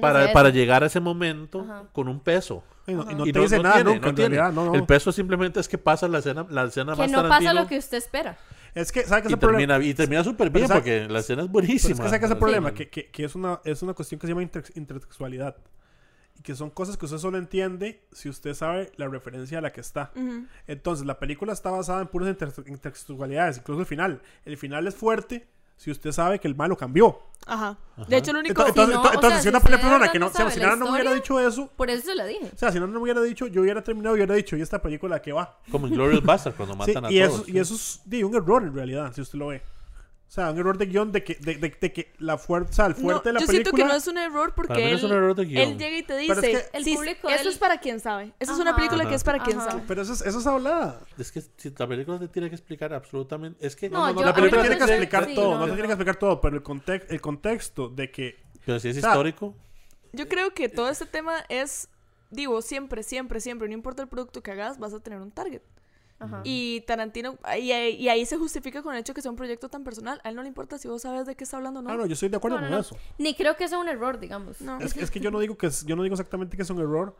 [0.00, 1.84] para, llegar a ese momento Ajá.
[1.92, 2.62] con un peso.
[2.86, 4.36] Y no, y no Y te dice nada tiene, nunca, no en tiene.
[4.36, 4.52] realidad.
[4.54, 4.74] No, no.
[4.74, 7.66] El peso simplemente es que pasa la escena, la escena Que más no pasa lo
[7.66, 8.38] que usted espera.
[8.74, 9.74] Es que, ¿sabes qué es y el problema?
[9.74, 11.94] termina, y termina súper bien Pero porque la escena es buenísima.
[11.94, 12.40] es que saca ese Sí.
[12.40, 15.56] problema, que, que, que es, una, es una cuestión que se llama inter- intertextualidad.
[16.36, 19.70] Y que son cosas que usted solo entiende si usted sabe la referencia a la
[19.72, 20.10] que está.
[20.16, 20.46] Ujú.
[20.66, 24.20] Entonces, la película está basada en puras inter- intertextualidades, incluso el final.
[24.44, 25.46] El final es fuerte
[25.76, 27.20] si usted sabe que el malo cambió.
[27.46, 27.76] Ajá.
[28.08, 28.66] De hecho, lo único.
[28.66, 30.60] Entonces, entonces, no, entonces, o sea, si si una persona que no, o sea, si
[30.60, 32.50] Nana no me hubiera dicho eso, Por eso se lo dije.
[32.54, 34.62] o sea, si Nana no me hubiera dicho, yo hubiera terminado y hubiera dicho, ¿y
[34.62, 35.58] esta película qué va?
[35.70, 37.40] Como en Glorious Bastard cuando Sí, matan a y, todos.
[37.42, 39.62] eso, y eso es un error en realidad, si usted lo ve.
[40.34, 42.94] O sea, un error de guion de que, de, de- de que la fuerza, el
[42.94, 43.70] No, fuerte de la yo película.
[43.70, 45.62] siento que no es un error porque no él, es un error de guion.
[45.62, 48.00] él llega y te dice, es que- El "Sí, público, esto él- es para quien
[48.00, 48.32] sabe.
[48.40, 48.78] Esta es una Ajá.
[48.78, 49.70] película que es para quien Ajá.
[49.70, 49.84] sabe.
[49.86, 51.00] Pero eso es, eso es hablada.
[51.16, 53.64] Es que si la película te tiene que explicar absolutamente.
[53.64, 53.88] Es que.
[53.88, 55.74] No, yo- la a película tiene que explicar sí, todo, no, no, te no.
[55.76, 58.36] tiene que explicar todo, pero el, context, el contexto de que.
[58.66, 59.54] Pero si es O sea, histórico.
[60.14, 61.88] Yo creo que todo este tema es,
[62.30, 65.62] digo, siempre, siempre, siempre, no importa el producto que hagas, vas a tener un target.
[66.24, 66.40] Ajá.
[66.44, 69.68] Y Tarantino, y, ahí- y ahí se justifica con el hecho que sea un proyecto
[69.68, 70.20] tan personal.
[70.24, 71.90] A él no le importa si vos sabes de qué está hablando o no.
[71.90, 72.80] Ah, no, yo estoy de acuerdo No, no, con no.
[72.80, 72.96] eso.
[73.18, 74.60] Ni creo que sea un error, digamos.
[74.60, 74.78] No.
[74.80, 76.80] Es, es que yo no digo que es- yo no digo exactamente que es un
[76.80, 77.16] error,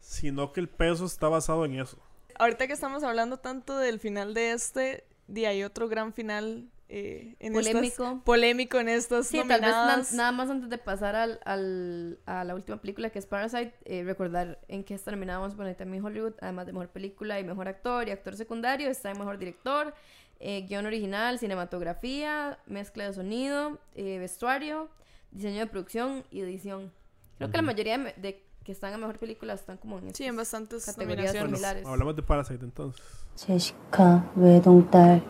[0.00, 1.98] sino que el peso está basado en eso.
[2.38, 7.36] Ahorita que estamos hablando tanto del final de este, de hay otro gran final eh,
[7.38, 8.02] en polémico.
[8.02, 12.18] Estas, polémico en estos sí, tal vez na nada más antes de pasar al, al,
[12.26, 15.68] a la última película que es Parasite, eh, recordar en qué está nominado Once Upon
[15.68, 19.12] a Time in Hollywood, además de Mejor Película y Mejor Actor y Actor Secundario, está
[19.12, 19.94] en Mejor Director,
[20.40, 24.88] eh, Guión Original, Cinematografía, Mezcla de Sonido, eh, Vestuario,
[25.30, 26.90] Diseño de Producción y Edición.
[27.38, 27.52] Creo uh -huh.
[27.52, 30.34] que la mayoría de, de, que están en Mejor Película están como en sí, en
[30.34, 31.82] bastantes categorías similares.
[31.84, 33.00] Bueno, hablamos de Parasite entonces.
[33.36, 34.24] Chicago,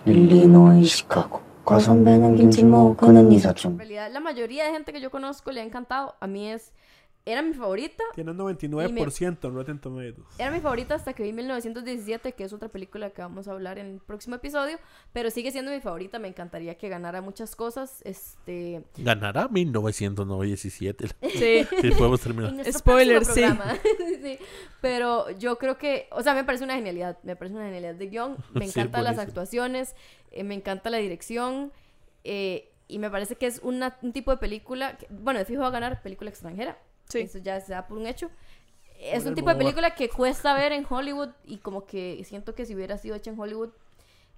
[0.06, 1.49] Illinois, Chicago.
[1.70, 2.52] En
[3.72, 6.14] En realidad, la mayoría de gente que yo conozco le ha encantado.
[6.20, 6.72] A mí es
[7.26, 8.02] era mi favorita.
[8.14, 10.26] Tiene 99% en Rotten Tomatoes.
[10.38, 13.78] Era mi favorita hasta que vi 1917, que es otra película que vamos a hablar
[13.78, 14.78] en el próximo episodio.
[15.12, 16.18] Pero sigue siendo mi favorita.
[16.18, 18.00] Me encantaría que ganara muchas cosas.
[18.04, 18.82] Este...
[18.96, 21.08] Ganará 1997.
[21.32, 21.66] Sí.
[21.80, 22.54] Sí, podemos terminar.
[22.72, 23.42] Spoiler, sí.
[24.80, 28.06] Pero yo creo que, o sea, me parece una genialidad, me parece una genialidad de
[28.08, 29.94] guion, me Sí, encantan las actuaciones,
[30.32, 31.72] eh, me encanta la dirección
[32.24, 35.60] eh, y me parece que es una- un tipo de película, que- bueno, de fijo
[35.62, 36.78] va a ganar película extranjera,
[37.10, 37.20] Sí.
[37.20, 38.30] eso ya se da por un hecho.
[38.98, 42.22] Es Por un el tipo de película que cuesta ver en Hollywood y como que
[42.24, 43.70] siento que si hubiera sido hecha en Hollywood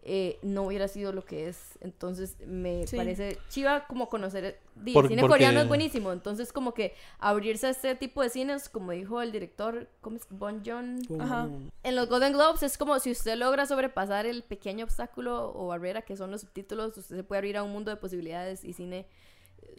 [0.05, 1.79] eh, no hubiera sido lo que es.
[1.81, 2.97] Entonces me Sí.
[2.97, 4.59] parece chiva como conocer.
[4.75, 6.13] di, Por- el cine porque- coreano es buenísimo.
[6.13, 10.27] Entonces, como que abrirse a este tipo de cines, como dijo el director, ¿cómo es?
[10.31, 10.99] Bon Joon.
[11.21, 11.49] Ajá.
[11.85, 16.03] En los Golden Globes es como si usted logra sobrepasar el pequeño obstáculo o barrera
[16.03, 19.07] que son los subtítulos, usted se puede abrir a un mundo de posibilidades y cine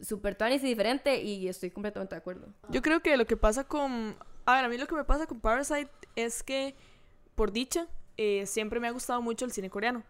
[0.02, 2.48] súper tuanis y diferente y estoy completamente de acuerdo.
[2.68, 4.16] Yo creo que lo que pasa con...
[4.46, 6.74] A ver, a mí lo que me pasa con Parasite es que,
[7.34, 10.02] por dicha, eh, siempre me ha gustado mucho el cine coreano.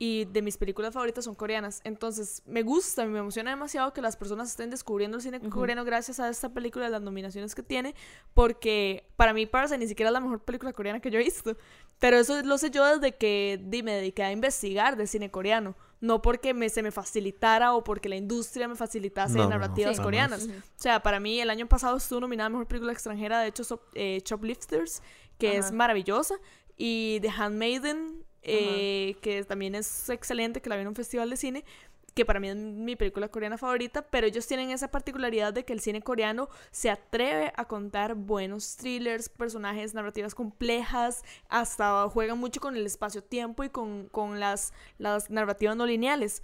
[0.00, 1.80] Y de mis películas favoritas son coreanas.
[1.82, 6.20] Entonces, me gusta me emociona demasiado que las personas estén descubriendo el cine coreano gracias
[6.20, 7.96] a esta película y las nominaciones que tiene.
[8.32, 11.56] Porque para mí Parasite ni siquiera es la mejor película coreana que yo he visto.
[11.98, 15.74] Pero eso lo sé yo desde que me dediqué a investigar de cine coreano.
[16.00, 19.58] No porque me, se me facilitara o porque la industria me facilitase No, no, no,
[19.58, 20.44] narrativas coreanas.
[20.46, 23.64] O sea, para mí el año pasado estuvo nominada a Mejor Película Extranjera, de hecho,
[23.64, 25.02] so- eh, Shoplifters,
[25.38, 26.36] que es maravillosa.
[26.80, 31.36] y The Handmaiden, eh, que también es excelente, que la vi en un festival de
[31.36, 31.64] cine,
[32.14, 35.72] que para mí es mi película coreana favorita, pero ellos tienen esa particularidad de que
[35.72, 42.60] el cine coreano se atreve a contar buenos thrillers, personajes, narrativas complejas, hasta juegan mucho
[42.60, 46.42] con el espacio-tiempo y con, con las, las narrativas no lineales.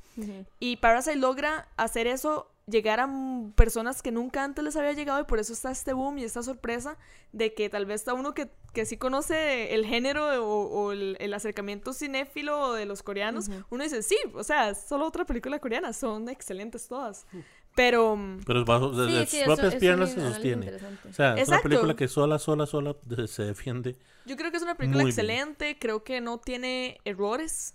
[0.60, 5.20] Y Parasite logra hacer eso llegar a mm, personas que nunca antes les había llegado
[5.20, 6.96] y por eso está este boom y esta sorpresa
[7.32, 11.16] de que tal vez está uno que, que sí conoce el género o, o el,
[11.20, 15.58] el acercamiento cinéfilo de los coreanos, uno dice, sí, o sea, es solo otra película
[15.58, 17.26] coreana, son excelentes todas.
[17.74, 20.66] Pero mm, Pero es bajo, de, Sí, de sí, sus propias eso piernas se sostiene.
[20.66, 21.08] interesante.
[21.08, 22.96] O sea, es una película que sola, sola, sola
[23.26, 23.96] se defiende.
[24.24, 25.08] yo creo que es una película bien.
[25.08, 27.74] excelente, creo que no tiene errores.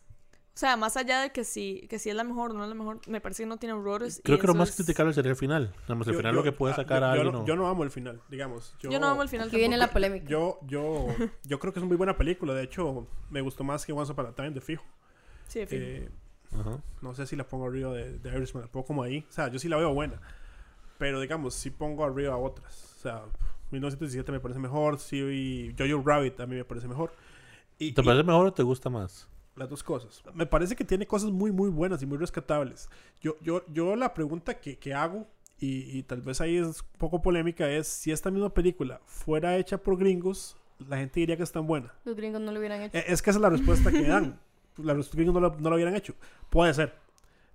[0.60, 2.70] O sea, más allá de que si, que si es la mejor o no es
[2.70, 4.20] la mejor, me parece que no tiene errores.
[4.20, 5.74] y Creo que lo más es- criticable sería el final.
[5.84, 7.32] Digamos, el Yo- final yo- lo que puede ah, sacar yo- a alguien.
[7.32, 8.76] no, no- yo no amo el final, digamos.
[8.82, 10.26] Yo, Yo no amo el final Aquí viene la polémica.
[10.28, 11.08] Yo, yo,
[11.46, 12.54] yo creo que es una muy buena película.
[12.54, 14.84] De hecho, me gustó más que Once Upon a Time de fijo.
[15.48, 15.82] Sí, de fijo.
[15.82, 16.10] Eh,
[16.60, 16.84] Ajá.
[17.02, 19.26] no sé si la pongo arriba de, de Irishman, la pongo como ahí.
[19.30, 20.20] O sea, yo sí la veo buena.
[20.98, 22.96] Pero digamos, sí pongo arriba a otras.
[22.98, 23.22] O sea,
[23.72, 25.00] 1917 me parece mejor.
[25.00, 27.14] Sí, y Jojo Rabbit a mí me parece mejor.
[27.78, 29.26] Y, ¿Te y parece mejor o te gusta más?
[29.60, 30.24] Las dos cosas.
[30.34, 32.90] Me parece que tiene cosas muy, muy buenas y muy rescatables.
[33.22, 35.28] Yo, yo, yo la pregunta que, que hago,
[35.60, 39.58] y, y tal vez ahí es un poco polémica, es si esta misma película fuera
[39.58, 40.56] hecha por gringos,
[40.88, 41.94] la gente diría que es tan buena.
[42.06, 42.98] Los gringos no lo hubieran hecho.
[42.98, 44.40] Eh, Es que esa es la respuesta que dan.
[44.78, 46.16] Los gringos no lo, no lo hubieran hecho.
[46.50, 46.96] Puede ser.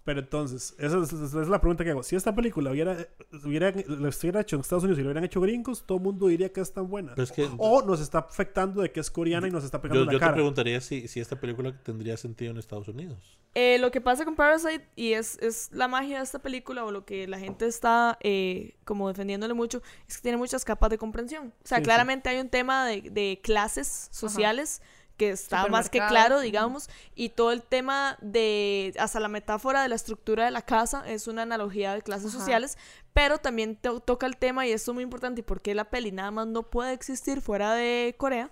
[0.05, 2.03] Pero entonces, esa es, esa es la pregunta que hago.
[2.03, 3.09] Si esta película hubiera,
[3.43, 6.27] hubiera, lo estuviera hecho en Estados Unidos y lo hubieran hecho gringos, todo el mundo
[6.27, 7.13] diría que es tan buena.
[7.15, 10.01] Pero es que- o nos está afectando de que es coreana y nos está pegando
[10.03, 10.35] Yo, la yo te cara.
[10.35, 13.39] preguntaría si, si esta película tendría sentido en Estados Unidos.
[13.55, 16.91] Eh, lo que pasa con Parasite, y es, es la magia de esta película, o
[16.91, 20.99] lo que la gente está eh, como defendiéndole mucho, es que tiene muchas capas de
[20.99, 21.47] comprensión.
[21.65, 21.85] O sea, Sí, sí.
[21.87, 24.83] claramente hay un tema de, de clases sociales
[25.17, 29.89] que está más que claro, digamos, y todo el tema de, hasta la metáfora de
[29.89, 32.39] la estructura de la casa es una analogía de clases Ajá.
[32.41, 32.77] sociales,
[33.13, 35.85] pero también to- toca el tema, y esto es muy importante, y por qué la
[35.85, 38.51] peli nada más no puede existir fuera de Corea,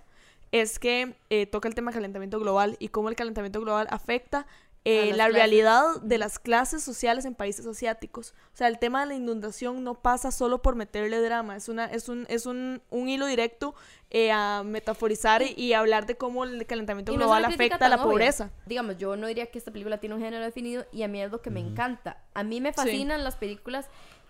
[0.53, 4.45] es que eh, toca el tema del calentamiento global y cómo el calentamiento global afecta
[4.85, 5.33] eh, la clases.
[5.35, 8.33] realidad de las clases sociales en países asiáticos.
[8.53, 11.85] O sea, el tema de la inundación no pasa solo por meterle drama, es, una,
[11.85, 13.75] es, un, es un, un hilo directo
[14.11, 17.95] eh, a metaforizar y, y hablar de cómo el calentamiento Y global afecta a la
[17.95, 18.03] obvia.
[18.05, 18.51] pobreza.
[18.65, 21.31] Digamos, yo no diría que esta película tiene un género definido y a mí es
[21.31, 22.17] lo que me encanta.
[22.33, 23.87] A mí me fascinan las películas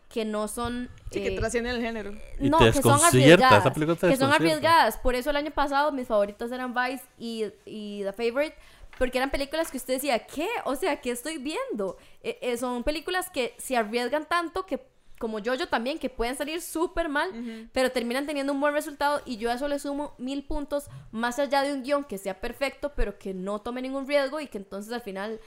[0.10, 0.92] que no son...
[1.10, 2.14] Sí, que eh, trascienden el género.
[2.40, 3.62] Y no, te que son arriesgadas.
[3.62, 4.98] esa película te que son arriesgadas.
[5.00, 8.56] Por eso el año pasado mis favoritos eran Vice y, y The Favorite.
[8.98, 10.48] Porque eran películas que usted decía, ¿qué?
[10.66, 11.98] O sea, ¿qué estoy viendo?
[12.22, 14.86] Eh, eh, son películas que se arriesgan tanto que,
[15.20, 19.22] como yo, yo también, que pueden salir súper mal, pero terminan teniendo un buen resultado.
[19.26, 22.40] Y yo a eso le sumo mil puntos, más allá de un guion que sea
[22.40, 25.40] perfecto, pero que no tome ningún riesgo y que entonces al final.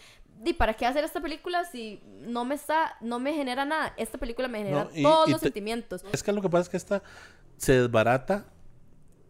[0.44, 3.94] ¿Y para qué hacer esta película si no me está, no me genera nada?
[3.96, 6.04] Esta película me genera No, y- todos y los te- sentimientos.
[6.12, 7.02] Es que lo que pasa es que esta
[7.56, 8.44] se desbarata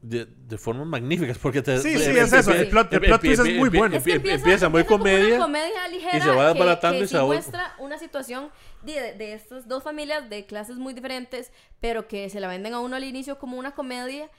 [0.03, 1.39] de, de formas magníficas.
[1.39, 2.53] Porque te, Sí, sí, es eso.
[2.53, 3.97] El plot, el plot twist es muy bueno.
[3.97, 5.35] Es que em- empieza, empieza muy como comedia.
[5.37, 7.99] una comedia ligera y se va que- desbaratando que y sí se va- muestra una
[7.99, 8.51] situación
[8.83, 12.81] de, de estas dos familias de clases muy diferentes, pero que se la venden a
[12.81, 14.31] uno al inicio como una comedia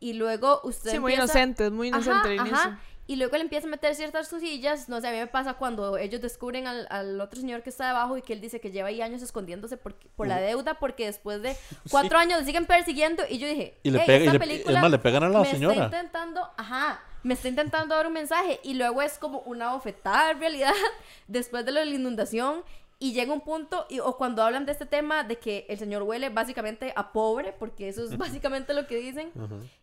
[0.00, 2.80] y luego usted Sí, muy empieza- inocente, es muy inocente Ajá, al ajá.
[3.06, 4.88] Y luego le empieza a meter ciertas cosillas.
[4.88, 7.86] No sé, a mí me pasa cuando ellos descubren al, al otro señor que está
[7.88, 11.04] debajo y que él dice que lleva ahí años escondiéndose por, por la deuda porque
[11.06, 11.54] después de
[11.90, 13.22] cuatro años le siguen persiguiendo.
[13.28, 15.24] Y yo dije, Y le "Ey, pega- esta y le- película es más, le pegan
[15.24, 15.74] a la me señora".
[15.74, 18.58] Está intentando, ajá, me está intentando dar un mensaje.
[18.62, 20.72] Y luego es como una bofetada en realidad
[21.28, 22.62] después de la inundación.
[22.98, 26.02] Y llega un punto, y, o cuando hablan de este tema de que el señor
[26.02, 29.32] huele básicamente a pobre, porque eso es básicamente lo que dicen,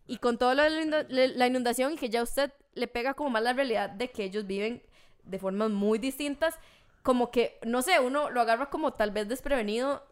[0.08, 3.30] y con todo lo de la la inundación y que ya usted le pega como
[3.30, 4.82] más la realidad de que ellos viven
[5.24, 6.58] de formas muy distintas,
[7.04, 10.04] como que, no sé, uno lo agarra como tal vez desprevenido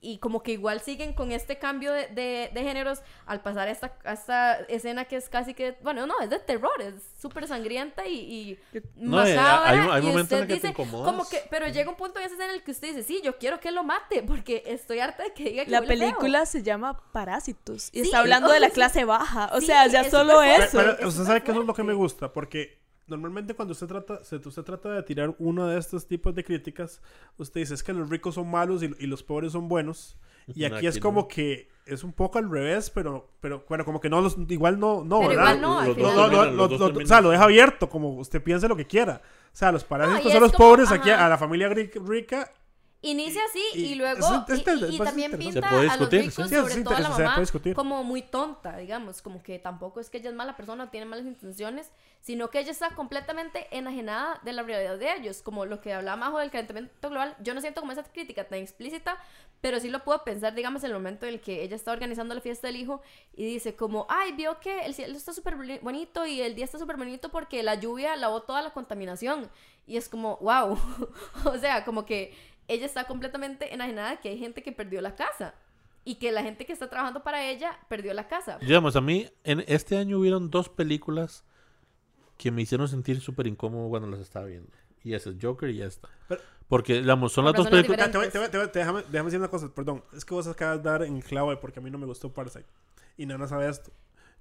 [0.00, 3.70] y como que igual siguen con este cambio de, de- de géneros al pasar a
[3.72, 7.48] esta, a esta escena que es casi que, bueno, no, es de terror, es súper
[7.48, 8.58] sangrienta y, y
[8.94, 11.10] No, eh, macabra, hay- hay y momentos usted en que dice, incomodas.
[11.12, 13.20] como que, pero llega un punto en esa escena en el que usted dice, sí,
[13.24, 15.98] yo quiero que lo mate, porque estoy harta de que diga que La huele feo".
[16.10, 19.50] película se llama Parásitos y Sí, está hablando de la clase baja.
[19.52, 20.78] O Sí, sea, ya es solo Pero, eso.
[20.78, 22.78] pero es usted sabe que eso es lo que me gusta, porque
[23.08, 27.00] normalmente cuando usted trata, se- usted trata de tirar uno de estos tipos de críticas,
[27.38, 30.16] usted dice es que los ricos son malos y, y los pobres son buenos.
[30.54, 31.28] Y No, aquí es como no.
[31.28, 35.04] que es un poco al revés, pero, pero bueno, como que no los, igual no,
[35.04, 35.56] no, Pero ¿verdad?
[35.56, 35.82] igual no,
[36.50, 39.20] No, no, o sea, lo deja abierto, como usted piense lo que quiera.
[39.52, 42.50] O sea, los parásitos y son los como- pobres aquí a la familia rica
[43.00, 45.60] Inicia así y, y- luego es- es y- inter- y, y también es pinta interesante.
[45.60, 46.34] Se puede a los ricos,
[46.72, 47.74] sobre todo a la se puede mamá, discutir.
[47.76, 51.06] como muy tonta, digamos, como que tampoco es que ella es mala persona o tiene
[51.06, 55.80] malas intenciones, sino que ella está completamente enajenada de la realidad de ellos, como lo
[55.80, 57.36] que hablaba Majo del calentamiento global.
[57.40, 59.16] Yo no siento como esa crítica tan explícita,
[59.60, 62.34] pero sí lo puedo pensar, digamos, en el momento en el que ella está organizando
[62.34, 63.00] la fiesta del hijo
[63.36, 66.64] y dice como, ay, vio que el cielo está súper boni- bonito y el día
[66.64, 69.48] está súper bonito porque la lluvia lavó toda la contaminación.
[69.86, 70.76] Y es como, wow,
[71.44, 72.34] o sea, como que
[72.68, 75.54] ella está completamente enajenada que hay gente que perdió la casa
[76.04, 78.58] y que la gente que está trabajando para ella perdió la casa.
[78.60, 81.44] Digamos, a mí en este año hubieron dos películas
[82.36, 84.70] que me hicieron sentir súper incómodo cuando las estaba viendo.
[85.02, 86.08] Y esa es Joker y esta.
[86.28, 88.10] Pero- Porque, digamos, son las dos películas...
[88.12, 90.04] Te te te te- déjame, déjame decir una cosa, perdón.
[90.14, 92.66] Es que vos acabas de dar en de porque a mí no me gustó Parasite.
[93.16, 93.90] Y Nana sabe esto.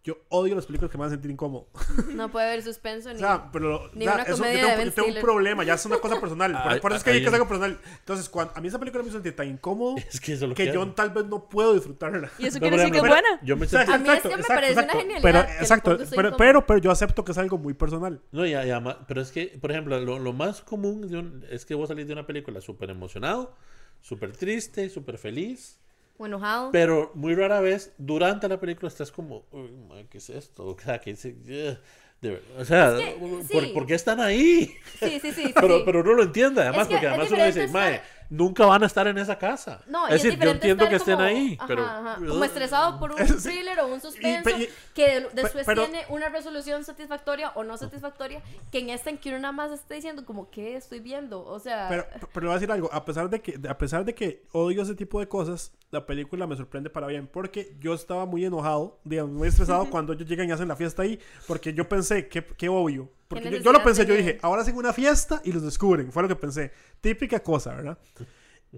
[0.03, 1.67] Yo odio las películas que me hacen sentir incómodo.
[2.13, 3.19] No puede haber suspenso O ni...
[3.19, 5.21] sea, pero Ni o sea, una eso, comedia yo de tengo, Ben yo tengo un
[5.21, 6.51] problema, ya es una cosa personal.
[6.63, 7.77] Por, Ay, por eso es que ay, digo que algo personal.
[7.99, 10.49] Entonces, cuando, a mí esa película me hizo sentir tan incómodo Es que eso es
[10.49, 12.31] lo que que yo tal vez no puedo disfrutarla.
[12.39, 13.39] Y eso No, quiere decir que es buena.
[13.43, 14.09] Yo me Exacto, sentí...
[14.09, 17.25] A mí es que me parece una genialidad Pero, exacto, pero, pero, pero yo acepto
[17.25, 18.21] que es algo muy personal.
[18.31, 21.65] No, ya, ya, pero es que, por ejemplo, lo, lo más común de un- es
[21.65, 23.53] que vos salís de una película súper emocionado,
[24.01, 25.79] súper triste, súper feliz,
[26.17, 26.71] O enojado.
[26.71, 30.65] pero muy rara vez durante la película estás como, "Uy, ma, ¿qué es esto?
[30.65, 31.35] O sea, ¿qué dice?
[31.45, 31.77] "Ugh",
[32.21, 33.71] de o sea, Es que, ¿por, sí.
[33.73, 34.73] por qué están ahí?
[34.99, 35.31] Sí, sí, sí.
[35.47, 35.83] sí, pero, sí.
[35.85, 38.26] pero uno lo entiende, además, Es que porque es además uno dice, diferente mae, estar-
[38.29, 39.81] nunca van a estar en esa casa.
[39.87, 41.85] No, y es decir, yo entiendo que estén como- ahí, ajá, pero...
[41.85, 45.83] ajá, como estresado por un thriller o un suspenso Y- y- que de- después pero-
[45.85, 49.71] tiene una resolución satisfactoria o no satisfactoria que en esta en que uno nada más
[49.71, 51.45] está diciendo como ¿qué estoy viendo?
[51.45, 54.03] O sea, Pero, pero le voy a decir algo, a pesar de que a pesar
[54.05, 57.93] de que odio ese tipo de cosas, la película me sorprende para bien porque yo
[57.93, 61.73] estaba muy enojado, digamos, muy estresado cuando ellos llegan y hacen la fiesta ahí, porque
[61.73, 64.93] yo pensé, qué, qué obvio, porque yo, yo lo pensé, yo dije, ahora hacen una
[64.93, 66.71] fiesta y los descubren, fue lo que pensé,
[67.01, 67.97] típica cosa, ¿verdad?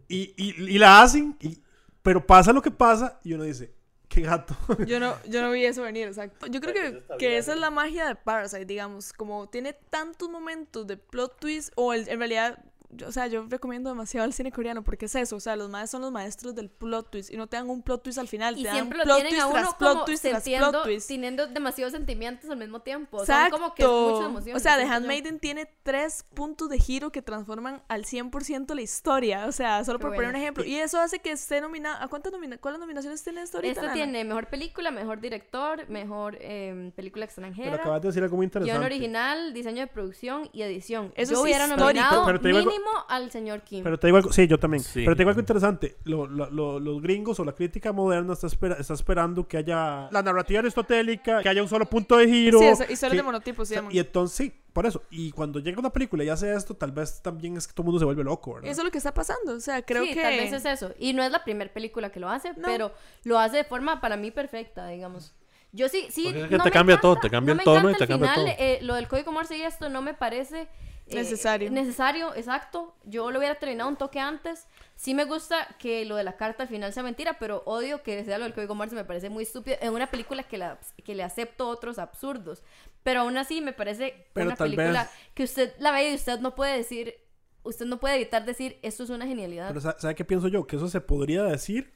[0.07, 1.61] Y, y, y la hacen, y,
[2.03, 3.73] pero pasa lo que pasa y uno dice,
[4.07, 4.55] qué gato.
[4.85, 6.45] Yo no, yo no vi eso venir, exacto.
[6.45, 9.13] Yo creo que, que esa es la magia de Parasite, digamos.
[9.13, 13.45] Como tiene tantos momentos de plot twist, o el- en realidad, yo- o sea, yo
[13.49, 15.35] recomiendo demasiado el cine coreano porque es eso.
[15.35, 17.81] O sea, los maestros son los maestros del plot twist y no te dan un
[17.81, 18.57] plot twist al final.
[18.57, 21.07] y te dan lo plot tienen twist a tras plot twist tras sintiendo, plot twist.
[21.07, 23.19] teniendo demasiados sentimientos al mismo tiempo.
[23.19, 23.57] Exacto.
[23.57, 24.61] Son como que muchas emociones.
[24.61, 24.91] o sea, The yo.
[24.91, 29.45] Handmaiden tiene tres puntos de giro que transforman al 100% la historia.
[29.47, 30.63] O sea, solo Qué por poner un ejemplo.
[30.65, 32.03] Y eso hace que esté nominada.
[32.03, 33.71] ¿A cuántas nomina ¿Cuáles nominaciones tiene esto ahorita?
[33.71, 33.93] Esta Nana?
[33.93, 37.71] tiene mejor película, mejor director, mejor eh, película extranjera.
[37.71, 38.71] Pero acabas de decir algo muy interesante.
[38.71, 41.13] Guión original, diseño de producción y edición.
[41.15, 42.71] Eso Yo es hubiera nominado Pero te digo
[43.07, 43.83] al señor Kim.
[43.83, 44.83] Pero te digo algo, sí, yo también.
[44.83, 45.01] Sí.
[45.03, 45.97] Pero te digo algo interesante.
[46.03, 50.09] Lo- lo- lo- los gringos o la crítica moderna está, espera- está esperando que haya
[50.11, 52.59] la narrativa aristotélica, que haya un solo punto de giro.
[52.59, 53.71] Sí, eso- historias que- de monotipos.
[53.91, 55.03] Y entonces, sí, por eso.
[55.09, 57.85] Y cuando llega una película y hace esto, tal vez también es que todo el
[57.85, 58.69] mundo se vuelve loco, ¿verdad?
[58.71, 59.53] Eso es lo que está pasando.
[59.53, 60.21] O sea, creo sí, que.
[60.21, 60.91] tal vez es eso.
[60.99, 62.67] Y no es la primera película que lo hace, No.
[62.67, 62.91] pero
[63.23, 65.33] lo hace de forma para mí perfecta, digamos.
[65.71, 66.23] Yo sí, sí.
[66.23, 67.95] Porque es que no te me cambia encanta- todo, te cambia no el tono y
[67.95, 68.55] te el cambia final, todo.
[68.65, 70.67] eh, lo del código Morse y esto no me parece.
[71.09, 71.71] Eh, Necesario.
[71.71, 72.95] Necesario, exacto.
[73.03, 74.67] Yo lo hubiera terminado un toque antes.
[74.95, 78.23] Sí me gusta que lo de la carta al final sea mentira, pero odio que
[78.25, 78.95] sea lo del código Morse.
[78.95, 79.77] Me parece muy estúpido.
[79.81, 82.63] En una película que, la, que le acepto otros absurdos.
[83.03, 86.15] Pero aún así me parece Pero una tal película vez- que usted la ve y
[86.15, 87.15] usted no puede decir.
[87.63, 89.67] Usted no puede evitar decir esto es una genialidad.
[89.67, 90.65] Pero sa- ¿sabe qué pienso yo?
[90.67, 91.93] Que eso se podría decir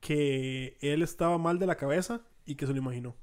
[0.00, 3.16] que él estaba mal de la cabeza y que se lo imaginó.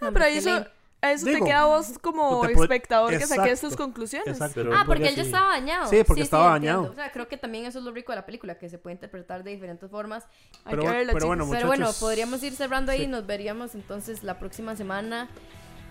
[0.00, 0.66] Ah, No, pero que eso, le-
[1.12, 4.28] eso Digo, te queda a vos como te puede- espectador que saques Exacto, tus conclusiones.
[4.28, 4.54] exacto.
[4.56, 5.28] Pero Ah, porque él ya sí.
[5.28, 5.86] estaba dañado.
[5.88, 6.78] Sí, porque estaba entiendo.
[6.80, 6.92] dañado.
[6.92, 8.94] O sea, creo que también eso es lo rico de la película, que se puede
[8.94, 10.24] interpretar de diferentes formas.
[10.64, 13.00] Hay Pero que bueno- verla, pero bueno, Pero bueno, muchachos, podríamos ir cerrando ahí.
[13.00, 13.06] sí.
[13.06, 15.28] Nos veríamos entonces la próxima semana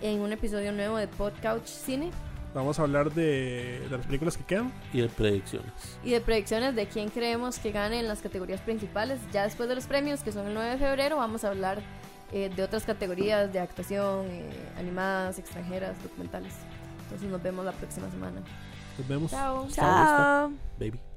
[0.00, 2.10] en un episodio nuevo de Podcouch Cine
[2.54, 4.72] Vamos a hablar de, de las películas que quedan.
[4.92, 5.72] Y de predicciones.
[6.04, 9.18] y de predicciones de quién creemos que gane en las categorías principales.
[9.32, 11.82] Ya después de los premios, que son el 9 de febrero, vamos a hablar
[12.34, 16.52] eh, de otras categorías de actuación, eh, animadas, extranjeras, documentales.
[17.04, 18.42] Entonces nos vemos la próxima semana.
[18.98, 19.30] Nos vemos.
[19.30, 19.68] Chao.
[19.70, 20.50] Chao.
[20.76, 21.13] Baby.